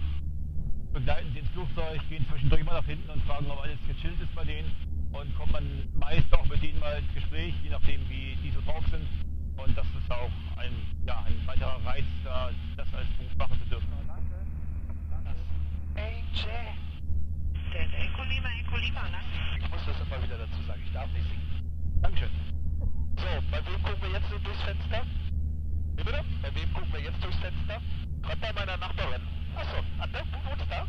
[0.94, 4.34] begleiten sie ins Flugzeug, gehen zwischendurch mal nach hinten und fragen, ob alles gechillt ist
[4.34, 4.72] bei denen
[5.12, 5.66] und kommt man
[6.00, 9.06] meist auch mit denen mal ins Gespräch, je nachdem wie die so drauf sind.
[9.58, 10.74] Und das ist auch ein,
[11.06, 13.88] ja, ein weiterer Reiz, da, das als Beruf machen zu dürfen.
[15.96, 16.74] Ey, Jay.
[17.72, 19.20] Delta Echo Lima, Echo Lima, ne?
[19.60, 21.61] Ich muss das immer wieder dazu sagen, ich darf nicht singen.
[22.02, 22.30] Dankeschön.
[23.18, 25.06] So, bei wem gucken wir jetzt durchs Fenster?
[25.96, 26.24] Wie bitte?
[26.42, 27.82] Bei wem gucken wir jetzt durchs Fenster?
[28.22, 29.22] Gerade bei meiner Nachbarin.
[29.56, 30.88] Achso, Ander, du wohnst da?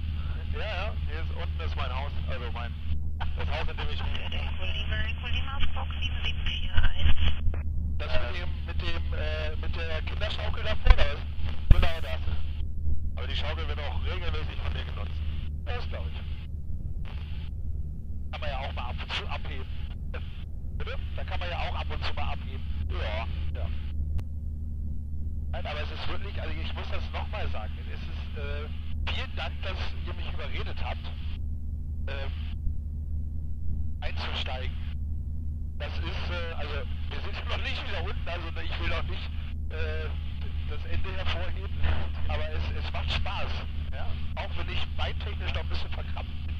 [0.52, 2.72] Ja, ja, hier ist unten ist mein Haus, also mein
[3.36, 5.42] das Haus, in dem ich 7741.
[7.98, 11.22] Das mit dem, mit dem, äh, mit der Kinderschaukel da vorne ist.
[11.70, 12.20] Genau das.
[13.14, 15.20] Aber die Schaukel wird auch regelmäßig von dir genutzt.
[15.64, 16.16] Das glaube ich.
[18.32, 19.81] Kann man ja auch mal ab und zu abheben.
[21.16, 21.58] Da kann man ja
[21.92, 22.62] und zu mal abgeben.
[22.90, 23.26] Ja,
[23.60, 23.68] ja.
[25.52, 28.68] Nein, aber es ist wirklich, also ich muss das nochmal sagen, es ist, äh,
[29.12, 31.04] vielen Dank, dass ihr mich überredet habt,
[32.08, 32.32] ähm,
[34.00, 34.74] einzusteigen.
[35.78, 36.72] Das ist, äh, also
[37.10, 39.28] wir sind noch nicht wieder unten, also ich will auch nicht
[39.70, 40.08] äh,
[40.70, 41.76] das Ende hervorheben,
[42.28, 43.50] aber es, es macht Spaß.
[43.92, 44.06] Ja?
[44.36, 46.56] Auch wenn ich beintechnisch noch ein bisschen verkrampft bin.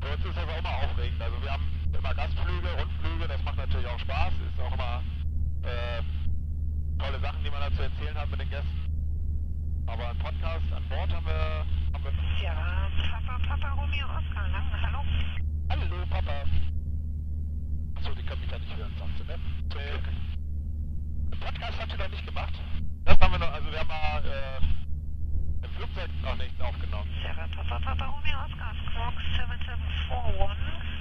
[0.00, 1.20] Für uns ist das auch immer aufregend.
[1.20, 1.65] Also wir haben
[2.06, 4.32] immer Gastflüge, Rundflüge, das macht natürlich auch Spaß.
[4.34, 5.02] Ist auch immer
[5.62, 6.02] äh,
[6.98, 9.86] tolle Sachen, die man da zu erzählen hat mit den Gästen.
[9.86, 14.66] Aber ein Podcast an Bord haben wir, haben wir Ja, Papa, Papa Romeo Oscar, lang,
[14.82, 14.98] hallo?
[15.70, 16.44] Hallo, Papa.
[17.96, 19.38] Achso, die können mich ja nicht hören, sagst du, ne?
[21.32, 22.54] Einen Podcast habt ihr noch nicht gemacht?
[23.04, 27.10] Das haben wir noch, also wir haben mal äh, im Flugzeug noch nichts aufgenommen.
[27.22, 30.95] Sierra, Papa, Papa Romeo Oscar, Squawk 7741,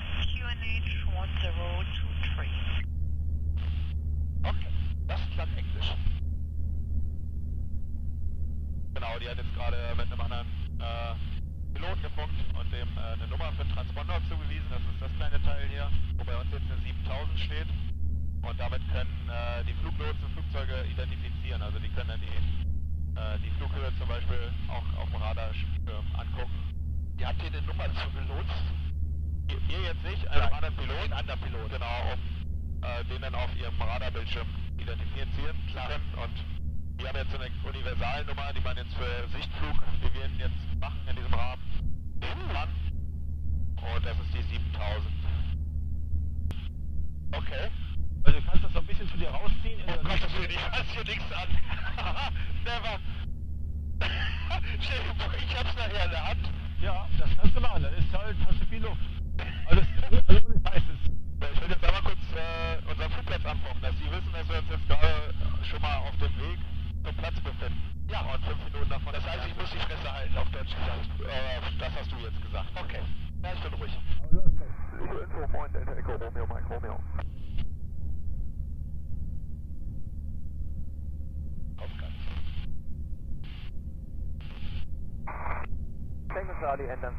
[86.75, 87.14] Audi and then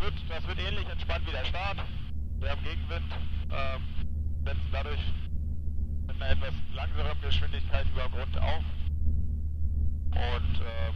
[0.00, 1.78] wird, das wird ähnlich entspannt wie der Start.
[2.38, 3.12] Wir haben Gegenwind,
[3.50, 3.82] ähm,
[4.44, 5.00] setzen dadurch
[6.06, 8.64] mit einer etwas langsameren Geschwindigkeit über dem Grund auf
[10.10, 10.94] und ähm,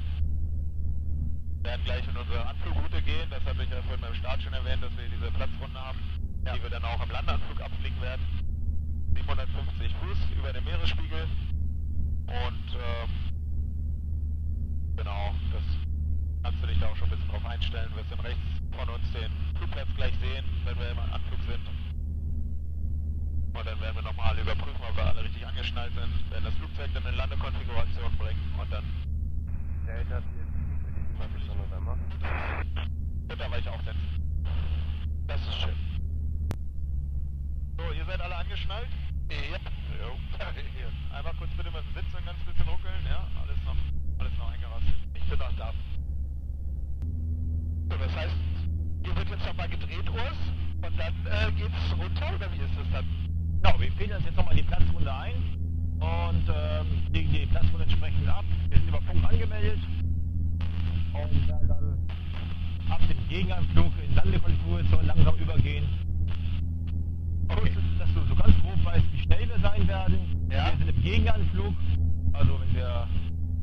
[1.63, 3.29] werden gleich in unsere Anflugroute gehen.
[3.31, 5.99] Das habe ich ja vorhin beim Start schon erwähnt, dass wir diese Platzrunde haben,
[6.41, 8.23] die wir dann auch am Landeanflug abfliegen werden.
[9.15, 11.29] 750 Fuß über dem Meeresspiegel
[12.27, 13.11] und ähm,
[14.97, 15.63] genau, das
[16.43, 17.95] kannst du dich da auch schon ein bisschen drauf einstellen.
[17.95, 21.65] Wirst dann rechts von uns den Flugplatz gleich sehen, wenn wir im Anflug sind.
[23.55, 26.91] Und dann werden wir nochmal überprüfen, ob wir alle richtig angeschnallt sind, werden das Flugzeug
[26.93, 28.85] dann in Landekonfiguration bringen und dann
[29.87, 30.21] Delta
[31.19, 31.97] 47 November.
[33.29, 34.45] Butterweich aufsetzen.
[35.27, 35.77] Das ist schön.
[37.79, 38.89] So, ihr seid alle angeschnallt?
[39.31, 39.59] Ja.
[40.03, 40.19] Jo.
[41.15, 43.27] Einmal kurz bitte mit dem Sitz ein ganz bisschen ruckeln, ja?
[43.41, 43.77] Alles noch,
[44.19, 44.95] alles noch eingerastet.
[45.15, 45.73] Ich bin noch da.
[47.89, 48.35] So, das heißt,
[49.05, 50.41] hier wird jetzt nochmal gedreht, Urs,
[50.83, 53.05] und dann äh, geht's runter, oder wie ist das dann?
[53.63, 55.35] Genau, wir fädeln uns jetzt nochmal die Platzrunde ein
[56.01, 58.45] und ähm, legen die Platzrunde entsprechend ab.
[58.69, 59.79] Wir sind über Funk angemeldet
[61.13, 61.99] und werden dann
[62.91, 65.85] ab dem Gegenanflug in Landekonfiguration langsam übergehen.
[67.49, 67.73] Okay.
[67.73, 70.49] Kurz, dass du so ganz grob weißt, wie schnell wir sein werden.
[70.51, 70.71] Ja.
[70.71, 71.75] Wir sind im Gegenanflug,
[72.33, 73.09] also wenn wir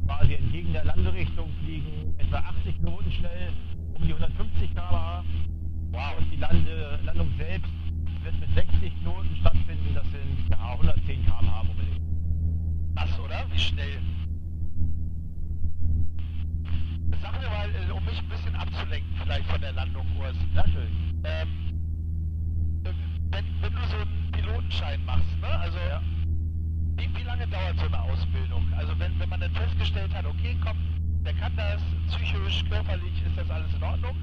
[0.05, 3.53] quasi entgegen der Landerichtung fliegen, etwa 80 Knoten schnell,
[4.01, 5.23] um die 150 km/h.
[5.91, 6.17] Wow.
[6.17, 7.71] Und die Lande, Landung selbst
[8.23, 9.93] wird mit 60 Knoten stattfinden.
[9.93, 12.01] Das sind ja, 110 km/h unbedingt.
[12.95, 13.45] Das, oder?
[13.51, 13.99] Wie schnell.
[17.21, 20.35] Sag mir mal, äh, um mich ein bisschen abzulenken vielleicht von der Landung, Urs.
[20.55, 20.91] Natürlich.
[21.23, 21.47] Ähm,
[22.83, 22.93] äh,
[23.31, 25.47] wenn, wenn, du so einen Pilotenschein machst, ne?
[25.47, 26.01] Also, ja.
[26.97, 28.65] wie, wie lange dauert so eine Ausbildung?
[28.75, 30.77] Also, wenn, wenn man dann festgestellt hat, okay, komm,
[31.23, 34.15] der kann das, psychisch, körperlich ist das alles in Ordnung.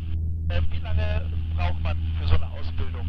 [0.49, 3.07] Äh, wie lange braucht man für so eine Ausbildung?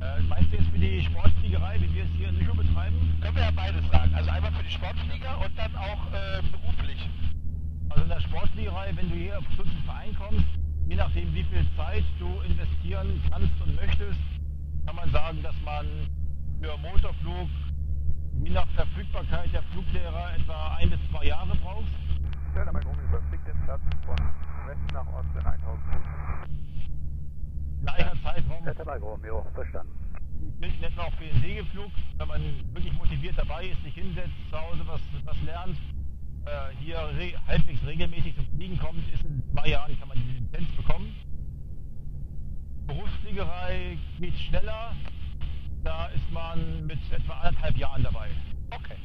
[0.00, 3.18] Äh, meinst du jetzt für die Sportfliegerei, wie wir es hier in Lüchow betreiben?
[3.20, 4.14] Können wir ja beides sagen.
[4.14, 7.08] Also einmal für die Sportflieger und dann auch äh, beruflich.
[7.88, 10.46] Also in der Sportfliegerei, wenn du hier auf einen Verein kommst,
[10.88, 14.20] je nachdem wie viel Zeit du investieren kannst und möchtest,
[14.86, 15.86] kann man sagen, dass man
[16.60, 17.48] für Motorflug
[18.44, 22.01] je nach Verfügbarkeit der Fluglehrer etwa ein bis zwei Jahre brauchst.
[22.54, 24.16] Romeo überfliegt den Platz von
[24.66, 26.02] Westen nach Osten in 1000 Fuß.
[27.82, 29.92] Gleicher Zeitraum Mike Romeo, verstanden.
[30.60, 32.42] gilt in etwa auch für den Segelflug, wenn man
[32.74, 35.76] wirklich motiviert dabei ist, sich hinsetzt, zu Hause was, was lernt,
[36.44, 40.40] äh, hier re halbwegs regelmäßig zum Fliegen kommt, ist in zwei Jahren kann man die
[40.40, 41.14] Lizenz bekommen.
[42.86, 44.94] Berufsfliegerei geht schneller,
[45.84, 48.28] da ist man mit etwa anderthalb Jahren dabei.
[48.70, 48.96] Okay.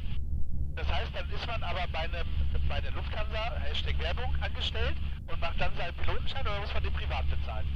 [0.78, 2.24] Das heißt, dann ist man aber bei, einem,
[2.68, 4.94] bei der Lufthansa, Hashtag Werbung, angestellt
[5.26, 7.66] und macht dann seinen Pilotenschein oder muss man den privat bezahlen?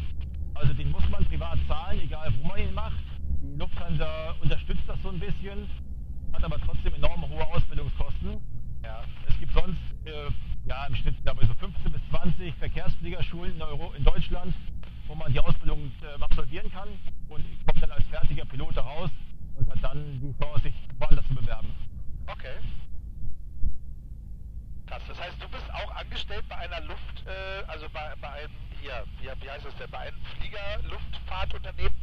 [0.54, 3.02] Also den muss man privat zahlen, egal wo man ihn macht.
[3.42, 5.68] Die Lufthansa unterstützt das so ein bisschen,
[6.32, 8.40] hat aber trotzdem enorm hohe Ausbildungskosten.
[8.84, 9.02] Ja.
[9.26, 10.30] Es gibt sonst äh,
[10.66, 14.54] ja, im Schnitt ich, so 15 bis 20 Verkehrsfliegerschulen in, Euro, in Deutschland,
[15.08, 16.88] wo man die Ausbildung äh, absolvieren kann
[17.28, 19.10] und kommt dann als fertiger Pilot raus
[19.56, 21.68] und hat dann die Chance, sich woanders zu bewerben.
[22.28, 22.54] Okay.
[24.92, 28.52] Krass, das heißt, du bist auch angestellt bei einer Luft, äh, also bei, bei einem,
[28.78, 31.94] hier, wie, wie heißt das denn, bei einem Fliegerluftfahrtunternehmen?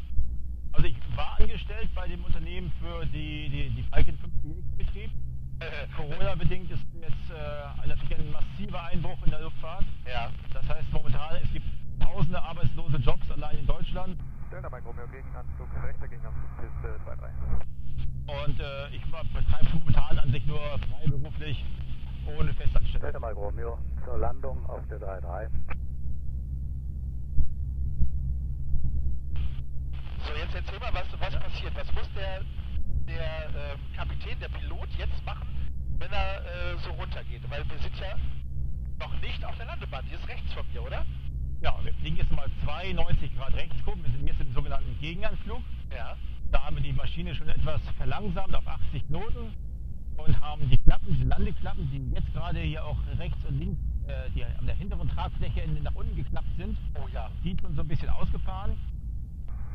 [0.72, 4.34] Also ich war angestellt bei dem Unternehmen für die, die, die Falcon 5
[4.76, 5.12] Betrieb.
[5.98, 9.86] Corona-bedingt ist jetzt äh, natürlich ein massiver Einbruch in der Luftfahrt.
[10.08, 10.32] Ja.
[10.52, 11.68] Das heißt momentan, es gibt
[12.00, 14.18] tausende arbeitslose Jobs allein in Deutschland.
[14.50, 18.46] Mike Romeo, Gegenanzug, rechter Gegenanzug, Piste 2-3.
[18.46, 20.60] Und äh, ich betreibe momentan an sich nur
[20.90, 21.64] freiberuflich,
[22.28, 23.02] ohne Festanstellung.
[23.02, 25.50] Delta Mike Romeo zur Landung auf der 3-3.
[30.26, 31.76] So, jetzt erzähl mal, was, was passiert.
[31.76, 32.42] Was muss der,
[33.08, 35.48] der äh, Kapitän, der Pilot jetzt machen,
[35.98, 37.42] wenn er äh, so runtergeht?
[37.50, 38.16] Weil wir sind ja
[39.00, 40.06] noch nicht auf der Landebahn.
[40.10, 41.06] Die ist rechts von mir, oder?
[41.62, 44.04] Ja, wir fliegen jetzt mal 92 Grad Rechtskurven.
[44.04, 45.62] Wir sind jetzt im sogenannten Gegenanflug.
[45.92, 46.16] Ja.
[46.52, 49.54] Da haben wir die Maschine schon etwas verlangsamt auf 80 Knoten
[50.26, 54.30] und haben die Klappen, diese Landeklappen, die jetzt gerade hier auch rechts und links, äh,
[54.32, 57.30] die an der hinteren Tragfläche nach unten geklappt sind, Oh ja.
[57.44, 58.78] die schon so ein bisschen ausgefahren.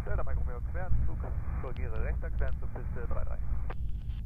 [0.04, 1.16] Delta Mike Romeo, Queranzug,
[1.62, 3.36] korrigiere rechter Queranzug, Piste 3-3.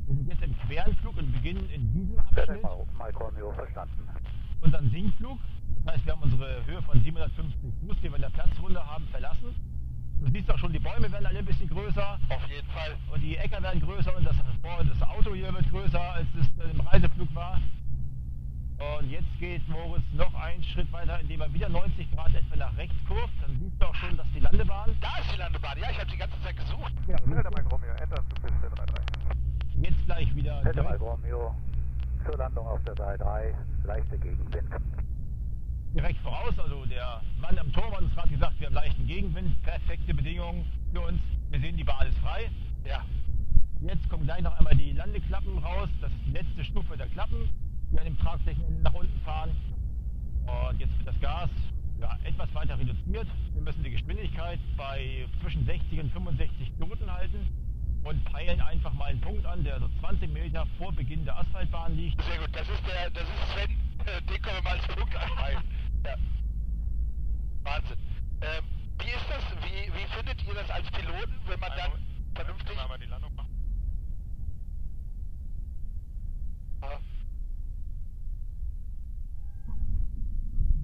[0.07, 2.63] Wir sind jetzt im Querenflug und beginnen in diesem Abschnitt
[2.99, 4.09] Mike Romeo, verstanden.
[4.61, 5.39] unseren Sinkflug.
[5.85, 9.07] Das heißt, wir haben unsere Höhe von 750 Fuß, die wir in der Platzrunde haben,
[9.09, 9.55] verlassen.
[10.21, 12.97] Du siehst auch schon, die Bäume werden alle ein bisschen größer Auf jeden Fall.
[13.13, 16.81] und die Äcker werden größer und das, das Auto hier wird größer, als es im
[16.81, 17.61] Reiseflug war.
[18.79, 22.77] Und jetzt geht Moritz noch einen Schritt weiter, indem er wieder 90 Grad etwa nach
[22.77, 23.33] rechts kurft.
[23.43, 25.79] Dann siehst du auch schon, dass die Landebahn Da ist die Landebahn.
[25.79, 26.93] Ja, ich habe die ganze Zeit gesucht.
[27.07, 29.83] Delta Mike Romeo, Enterzug, Piste 3-3.
[29.83, 31.55] jetzt gleich wieder Delta Mike Romeo
[32.25, 33.55] zur Landung auf der 3-3,
[33.85, 34.69] leichte Gegenwind.
[35.95, 36.59] Direkt voraus.
[36.59, 40.65] Also der Mann am Turm hat uns gerade gesagt, wir haben leichten Gegenwind, perfekte Bedingungen
[40.93, 41.21] für uns.
[41.51, 42.51] Wir sehen, die Bahn ist frei.
[42.87, 43.05] Ja.
[43.81, 45.89] Jetzt kommen gleich noch einmal die Landeklappen raus.
[46.01, 47.49] Das ist die letzte Stufe der Klappen,
[47.93, 49.51] die an dem Tragflächenende nach unten fahren.
[50.47, 51.51] Und jetzt wird das Gas
[52.01, 53.27] ja, etwas weiter reduziert.
[53.55, 57.47] Wir müssen die Geschwindigkeit bei zwischen 60 und 65 Knoten halten
[58.05, 61.97] und peilen einfach mal einen Punkt an, der so 20 Meter vor Beginn der Asphaltbahn
[61.97, 62.23] liegt.
[62.23, 62.51] Sehr gut.
[62.53, 63.71] Das ist der, das ist Sven.
[64.07, 65.63] Äh, Den können wir mal als Punkt anreihen.
[66.05, 66.15] Ja.
[67.65, 67.99] Wahnsinn.
[68.41, 68.65] Ähm,
[69.01, 69.45] wie ist das?
[69.65, 71.93] Wie, wie findet ihr das als Piloten, wenn man dann
[72.35, 72.77] vernünftig...
[72.77, 73.49] Mal die Landung machen?
[76.83, 77.01] Ja.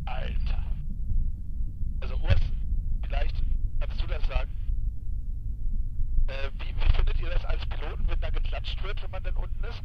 [0.06, 0.64] Alter.
[2.00, 2.40] Also Urs,
[3.02, 3.36] vielleicht
[3.80, 4.50] kannst du das sagen.
[6.26, 9.36] Äh, wie, wie findet ihr das als Piloten, wenn da geklatscht wird, wenn man denn
[9.36, 9.82] unten ist?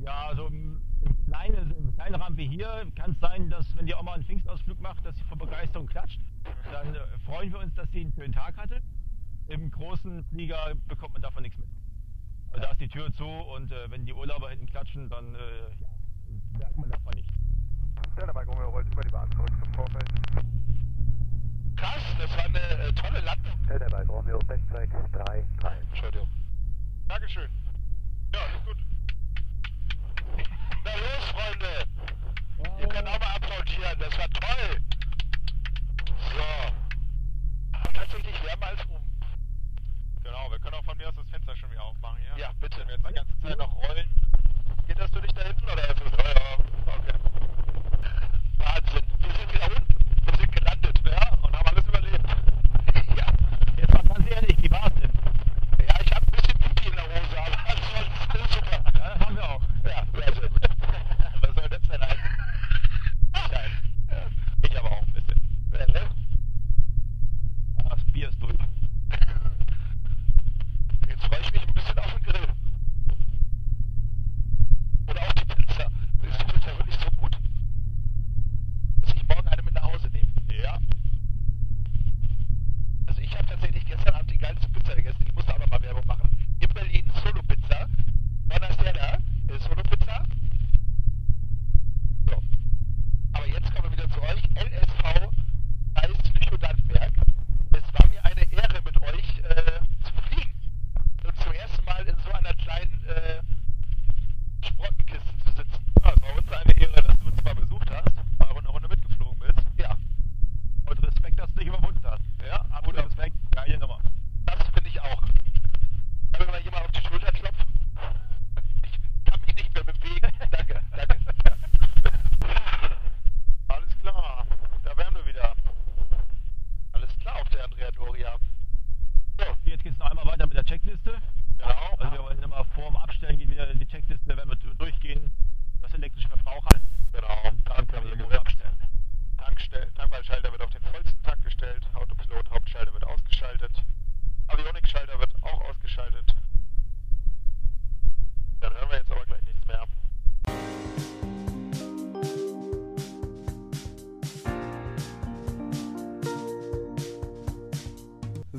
[0.00, 3.86] Ja, also im, im, kleinen, im kleinen Rahmen wie hier kann es sein, dass wenn
[3.86, 6.20] die Oma einen Pfingstausflug macht, dass sie vor Begeisterung klatscht.
[6.70, 8.82] Dann äh, freuen wir uns, dass sie einen schönen Tag hatte.
[9.48, 11.68] Im großen Flieger bekommt man davon nichts mit.
[12.50, 15.38] Also da ist die Tür zu und äh, wenn die Urlauber hinten klatschen, dann äh,
[15.80, 15.88] ja,
[16.58, 17.28] merkt man davon nicht.
[18.16, 20.08] Delta Mike Romeo rollt über die Bahn zurück zum Vorfeld.
[21.76, 23.55] Krass, das war eine äh, tolle Landung.
[23.68, 25.44] Delta Mike Romeo, Backtrack 3-3.
[25.90, 26.28] Entschuldigung.
[27.08, 27.50] Dankeschön.
[28.32, 28.76] Ja, alles gut.
[30.84, 32.80] Na los, Freunde!
[32.80, 34.80] Ihr könnt auch mal applaudieren, das war toll!
[36.34, 36.72] So.
[37.94, 39.04] Tatsächlich wärmer als oben.
[40.22, 42.44] Genau, wir können auch von mir aus das Fenster schon wieder aufmachen hier.
[42.44, 42.78] Ja, bitte.
[42.80, 44.08] Wenn wir jetzt die ganze Zeit noch rollen.
[44.88, 46.12] Jetzt Orientierst du dich da hinten oder ist es?
[46.12, 46.75] Ja, ja,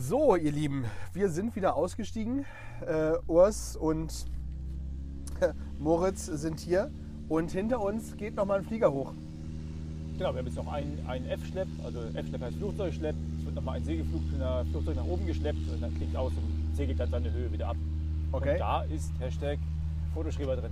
[0.07, 2.45] So, ihr Lieben, wir sind wieder ausgestiegen.
[2.87, 4.25] Äh, Urs und
[5.79, 6.89] Moritz sind hier
[7.27, 9.11] und hinter uns geht nochmal ein Flieger hoch.
[10.17, 13.17] Genau, wir haben jetzt noch einen, einen F-Schlepp, also F-Schlepp heißt Flugzeugschlepp.
[13.37, 16.77] Es wird nochmal ein Segelflug nach, Flugzeug nach oben geschleppt und dann klingt aus und
[16.77, 17.75] segelt dann seine Höhe wieder ab.
[18.31, 18.53] Okay.
[18.53, 19.59] Und da ist Hashtag
[20.13, 20.71] Fotoschreiber drin.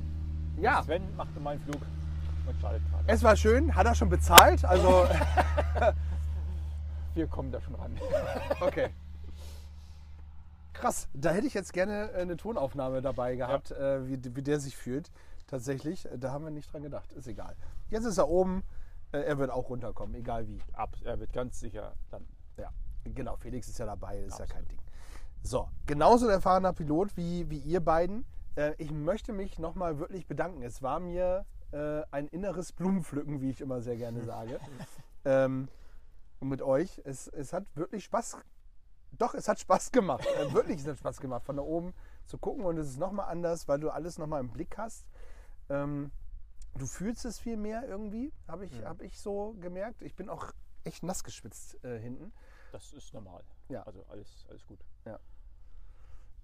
[0.62, 1.82] Ja, Sven machte meinen Flug
[2.48, 3.04] und startet gerade.
[3.08, 3.76] es war schön.
[3.76, 4.64] Hat er schon bezahlt?
[4.64, 5.06] Also,
[7.16, 7.92] Wir kommen da schon ran.
[8.62, 8.92] okay.
[10.80, 14.76] Krass, da hätte ich jetzt gerne eine Tonaufnahme dabei gehabt, äh, wie, wie der sich
[14.76, 15.10] fühlt.
[15.48, 17.14] Tatsächlich, da haben wir nicht dran gedacht.
[17.14, 17.56] Ist egal.
[17.90, 18.64] Jetzt ist er oben.
[19.12, 20.60] Äh, er wird auch runterkommen, egal wie.
[20.74, 20.96] Ab.
[21.04, 22.26] Er wird ganz sicher dann.
[22.58, 22.72] Ja,
[23.06, 23.38] genau.
[23.38, 24.80] Felix ist ja dabei, das ist ja kein Ding.
[25.44, 28.26] So, genauso ein erfahrener Pilot wie, wie ihr beiden.
[28.56, 30.62] Äh, ich möchte mich nochmal wirklich bedanken.
[30.62, 34.60] Es war mir äh, ein inneres Blumenpflücken, wie ich immer sehr gerne sage.
[35.26, 35.70] ähm,
[36.40, 37.02] und mit euch.
[37.06, 38.38] Es, es hat wirklich Spaß.
[39.18, 40.26] Doch, es hat Spaß gemacht.
[40.26, 41.94] Äh, wirklich, es hat Spaß gemacht, von da oben
[42.26, 42.66] zu gucken.
[42.66, 45.06] Und es ist nochmal anders, weil du alles nochmal im Blick hast.
[45.70, 46.12] Ähm,
[46.76, 50.02] du fühlst es viel mehr irgendwie, habe ich, hab ich so gemerkt.
[50.02, 50.52] Ich bin auch
[50.84, 52.34] echt nass geschwitzt äh, hinten.
[52.72, 53.44] Das ist normal.
[53.70, 53.84] Ja.
[53.84, 54.80] Also alles, alles gut.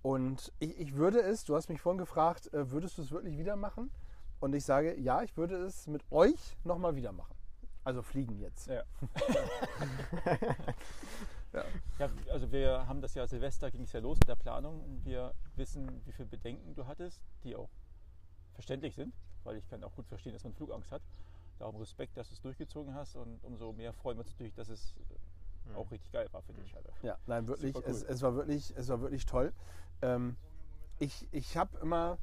[0.02, 3.38] Und ich, ich würde es, du hast mich vorhin gefragt, äh, würdest du es wirklich
[3.38, 3.92] wieder machen?
[4.40, 7.36] Und ich sage, ja, ich würde es mit euch nochmal wieder machen.
[7.84, 8.68] Also fliegen jetzt.
[8.68, 8.84] Ja.
[11.54, 15.06] ja, also wir haben das ja Silvester ging es ja los mit der Planung und
[15.06, 17.70] wir wissen, wie viele Bedenken du hattest, die auch
[18.54, 21.02] verständlich sind, weil ich kann auch gut verstehen, dass man Flugangst hat.
[21.60, 24.70] Darum Respekt, dass du es durchgezogen hast und umso mehr freuen wir uns natürlich, dass
[24.70, 24.96] es
[25.70, 26.76] äh, auch richtig geil war für dich.
[26.76, 26.90] Also.
[27.04, 27.84] Ja, nein, wirklich, cool.
[27.86, 29.54] es, es, war wirklich es war wirklich toll.
[30.02, 30.38] Ähm,
[31.00, 32.18] ich ich habe immer,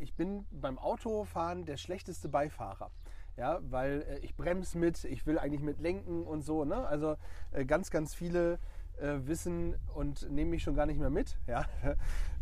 [0.00, 2.90] ich bin beim Autofahren der schlechteste Beifahrer.
[3.36, 6.64] Ja, weil äh, ich bremse mit, ich will eigentlich mit lenken und so.
[6.64, 6.86] Ne?
[6.86, 7.16] Also
[7.52, 8.58] äh, ganz, ganz viele
[8.98, 11.36] äh, wissen und nehmen mich schon gar nicht mehr mit.
[11.46, 11.66] Ja?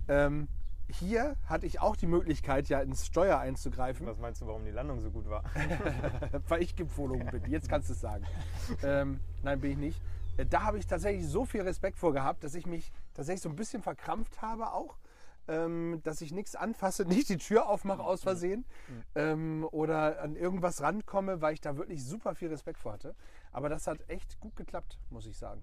[0.09, 0.49] ähm,
[0.88, 4.07] hier hatte ich auch die Möglichkeit, ja ins Steuer einzugreifen.
[4.07, 5.43] Was meinst du, warum die Landung so gut war?
[6.49, 7.43] weil ich geflogen bin.
[7.51, 8.24] Jetzt kannst du es sagen.
[8.82, 10.03] ähm, nein, bin ich nicht.
[10.36, 13.49] Äh, Da habe ich tatsächlich so viel Respekt vor gehabt, dass ich mich tatsächlich so
[13.49, 14.99] ein bisschen verkrampft habe auch.
[15.49, 18.64] Ähm, dass ich nichts anfasse, nicht die Tür aufmache aus Versehen
[19.16, 23.14] ähm, oder an irgendwas rankomme, weil ich da wirklich super viel Respekt vor hatte.
[23.51, 25.62] Aber das hat echt gut geklappt, muss ich sagen.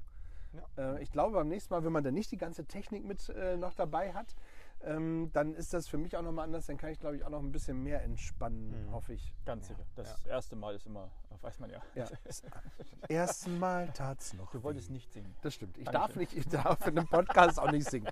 [0.77, 3.57] Äh, ich glaube, beim nächsten Mal, wenn man dann nicht die ganze Technik mit äh,
[3.57, 4.35] noch dabei hat,
[4.83, 6.65] ähm, dann ist das für mich auch nochmal anders.
[6.67, 9.33] Dann kann ich, glaube ich, auch noch ein bisschen mehr entspannen, hoffe ich.
[9.45, 9.83] Ganz sicher.
[9.95, 11.09] Das erste Mal ist immer,
[11.41, 11.81] weiß man ja.
[11.95, 12.07] Ja.
[13.09, 14.51] Ersten Mal tat's noch.
[14.51, 15.35] Du wolltest nicht singen.
[15.41, 15.77] Das stimmt.
[15.77, 16.07] Ich Dankeschön.
[16.07, 18.07] darf nicht, ich darf in einem Podcast auch nicht singen.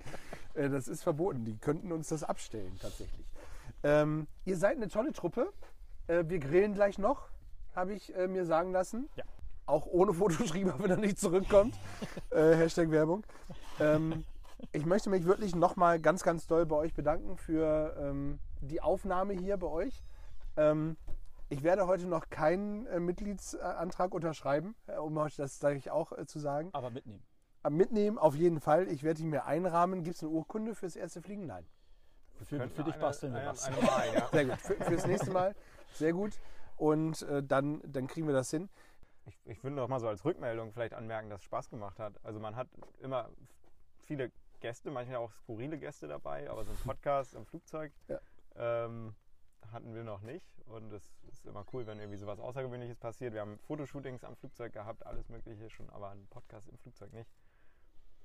[0.54, 1.44] Äh, Das ist verboten.
[1.44, 3.26] Die könnten uns das abstellen, tatsächlich.
[3.82, 5.52] Ähm, ihr seid eine tolle Truppe.
[6.08, 7.28] Äh, wir grillen gleich noch,
[7.74, 9.08] habe ich äh, mir sagen lassen.
[9.16, 9.24] Ja.
[9.66, 11.74] Auch ohne Fotoschrieber, wenn er nicht zurückkommt.
[12.30, 13.24] äh, Hashtag Werbung.
[13.78, 14.24] Ähm,
[14.72, 19.34] ich möchte mich wirklich nochmal ganz, ganz doll bei euch bedanken für ähm, die Aufnahme
[19.34, 20.02] hier bei euch.
[20.56, 20.96] Ähm,
[21.48, 26.12] ich werde heute noch keinen äh, Mitgliedsantrag unterschreiben, äh, um euch das sage ich auch
[26.12, 26.70] äh, zu sagen.
[26.72, 27.22] Aber mitnehmen.
[27.62, 28.88] Aber mitnehmen auf jeden Fall.
[28.88, 30.02] Ich werde ihn mir einrahmen.
[30.02, 31.46] Gibt es eine Urkunde fürs erste Fliegen?
[31.46, 31.66] Nein.
[32.44, 33.68] Für, für dich eine- basteln wir was.
[33.68, 34.28] ja.
[34.30, 34.58] Sehr gut.
[34.58, 35.54] Für, fürs nächste Mal.
[35.94, 36.38] Sehr gut.
[36.76, 38.68] Und äh, dann, dann kriegen wir das hin.
[39.26, 42.14] Ich, ich würde noch mal so als Rückmeldung vielleicht anmerken, dass es Spaß gemacht hat.
[42.22, 42.68] Also man hat
[43.00, 43.28] immer
[44.04, 44.30] viele
[44.60, 48.20] Gäste, manchmal auch skurrile Gäste dabei, aber so ein Podcast im Flugzeug Ja.
[48.56, 49.14] ähm,
[49.72, 50.46] hatten wir noch nicht.
[50.66, 53.32] Und es ist immer cool, wenn irgendwie sowas Außergewöhnliches passiert.
[53.34, 57.30] Wir haben Fotoshootings am Flugzeug gehabt, alles Mögliche schon, aber ein Podcast im Flugzeug nicht.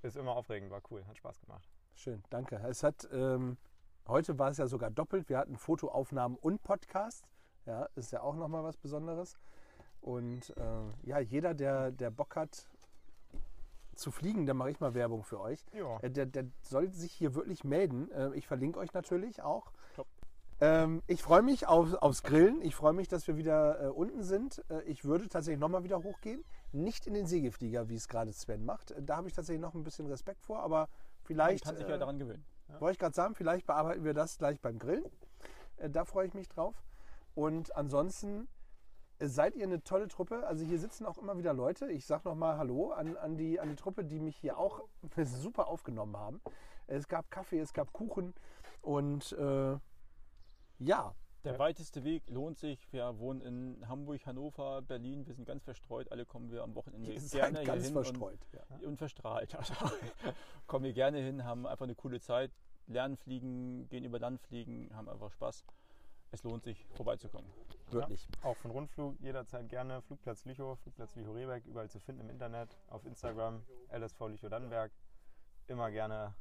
[0.02, 1.70] Ist immer aufregend, war cool, hat Spaß gemacht.
[1.96, 2.58] Schön, danke.
[2.68, 3.58] Es hat, ähm,
[4.08, 5.30] heute war es ja sogar doppelt.
[5.30, 7.30] Wir hatten Fotoaufnahmen und Podcast.
[7.66, 9.38] Ja, ist ja auch nochmal was Besonderes.
[10.02, 12.68] Und äh, ja, jeder, der, der Bock hat
[13.96, 15.64] zu fliegen, da mache ich mal Werbung für euch.
[15.74, 15.98] Ja.
[16.02, 18.12] Äh, der, der soll sich hier wirklich melden.
[18.12, 19.72] Äh, ich verlinke euch natürlich auch.
[19.96, 20.08] Top.
[20.62, 22.62] Ähm, ich freue mich auf, aufs Grillen.
[22.62, 24.64] Ich freue mich, dass wir wieder äh, unten sind.
[24.86, 26.44] Ich würde tatsächlich nochmal wieder hochgehen.
[26.72, 28.94] Nicht in den Segelflieger, wie es gerade Sven macht.
[29.00, 30.88] Da habe ich tatsächlich noch ein bisschen Respekt vor, aber Man
[31.24, 31.66] vielleicht.
[31.66, 32.44] kann sich ja daran gewöhnen.
[32.80, 35.06] wollte ich gerade sagen, vielleicht bearbeiten wir das gleich beim Grillen.
[35.90, 36.76] Da freue ich mich drauf.
[37.36, 38.48] Und ansonsten
[39.30, 40.46] seid ihr eine tolle Truppe.
[40.48, 41.92] Also hier sitzen auch immer wieder Leute.
[41.92, 44.82] Ich sage nochmal Hallo an, an, die, an die Truppe, die mich hier auch
[45.24, 46.42] super aufgenommen haben.
[46.88, 48.34] Es gab Kaffee, es gab Kuchen
[48.82, 49.78] und äh,
[50.80, 51.16] ja,
[51.46, 52.92] Der weiteste Weg lohnt sich.
[52.92, 55.26] Wir wohnen in Hamburg, Hannover, Berlin.
[55.26, 56.12] Wir sind ganz verstreut.
[56.12, 58.40] Alle kommen wir am Wochenende ihr gerne seid ganz hier hin verstreut.
[58.52, 58.62] Ja.
[58.70, 59.56] Und, und verstrahlt.
[59.58, 59.74] Also,
[60.68, 62.52] kommen wir gerne hin, haben einfach eine coole Zeit,
[62.88, 65.64] lernen fliegen, gehen über Land fliegen, haben einfach Spaß.
[66.34, 67.48] Es lohnt sich, vorbeizukommen.
[67.92, 68.28] Wirklich.
[68.42, 70.02] Auch von Rundflug jederzeit gerne.
[70.02, 73.62] Flugplatz Lüchow, Flugplatz Lüchow-Rehbeck, überall zu finden im Internet, auf Instagram,
[73.96, 74.92] LSV Lüchow-Dannenberg.
[75.68, 76.34] Immer gerne,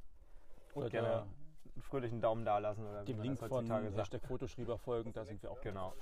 [0.72, 1.26] Oder gerne
[1.74, 2.86] einen fröhlichen Daumen da lassen.
[2.86, 3.94] Oder dem Link von sagt.
[3.98, 5.60] Hashtag Fotoschrieber folgen, da sind wir auch.
[5.60, 5.92] Genau.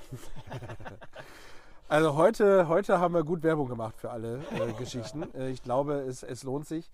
[1.89, 5.35] Also heute, heute haben wir gut Werbung gemacht für alle äh, Geschichten.
[5.35, 6.89] Äh, ich glaube, es, es lohnt sich.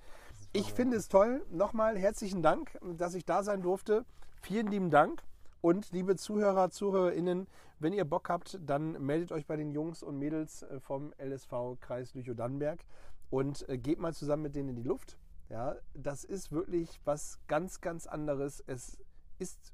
[0.55, 1.45] Ich finde es toll.
[1.51, 4.07] Nochmal herzlichen Dank, dass ich da sein durfte.
[4.41, 5.23] Vielen lieben Dank.
[5.61, 7.47] Und liebe Zuhörer, ZuhörerInnen,
[7.79, 11.79] wenn ihr Bock habt, dann meldet euch bei den Jungs und Mädels äh, vom LSV
[11.81, 12.85] Kreis Lüchow-Dannenberg
[13.31, 15.19] und äh, geht mal zusammen mit denen in die Luft.
[15.49, 18.63] Ja, das ist wirklich was ganz, ganz anderes.
[18.67, 18.99] Es
[19.39, 19.73] ist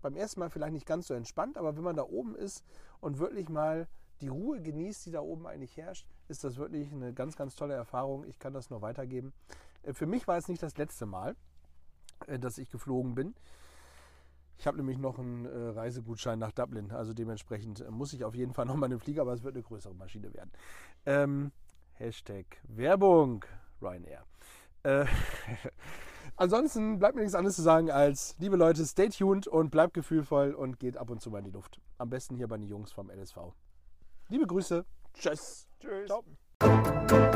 [0.00, 2.64] beim ersten Mal vielleicht nicht ganz so entspannt, aber wenn man da oben ist
[3.00, 3.88] und wirklich mal
[4.20, 7.74] die Ruhe genießt, die da oben eigentlich herrscht, ist das wirklich eine ganz, ganz tolle
[7.74, 8.24] Erfahrung.
[8.24, 9.32] Ich kann das nur weitergeben.
[9.82, 11.36] Äh, Für mich war es nicht das letzte Mal,
[12.26, 13.34] dass ich geflogen bin.
[14.62, 18.36] Ich habe nämlich noch einen äh, Reisegutschein nach Dublin, also dementsprechend äh, muss ich auf
[18.36, 20.52] jeden Fall nochmal einen Flieger, aber es wird eine größere Maschine werden.
[21.04, 21.50] Ähm,
[21.94, 23.44] Hashtag Werbung
[23.82, 24.22] Ryanair.
[24.84, 25.04] Äh,
[26.36, 30.54] ansonsten bleibt mir nichts anderes zu sagen als, liebe Leute, stay tuned und bleibt gefühlvoll
[30.54, 31.80] und geht ab und zu mal in die Luft.
[31.98, 33.38] Am besten hier bei den Jungs vom LSV.
[34.28, 34.84] Liebe Grüße.
[35.14, 35.66] Tschüss.
[35.80, 36.06] Tschüss.
[36.06, 37.31] Ciao.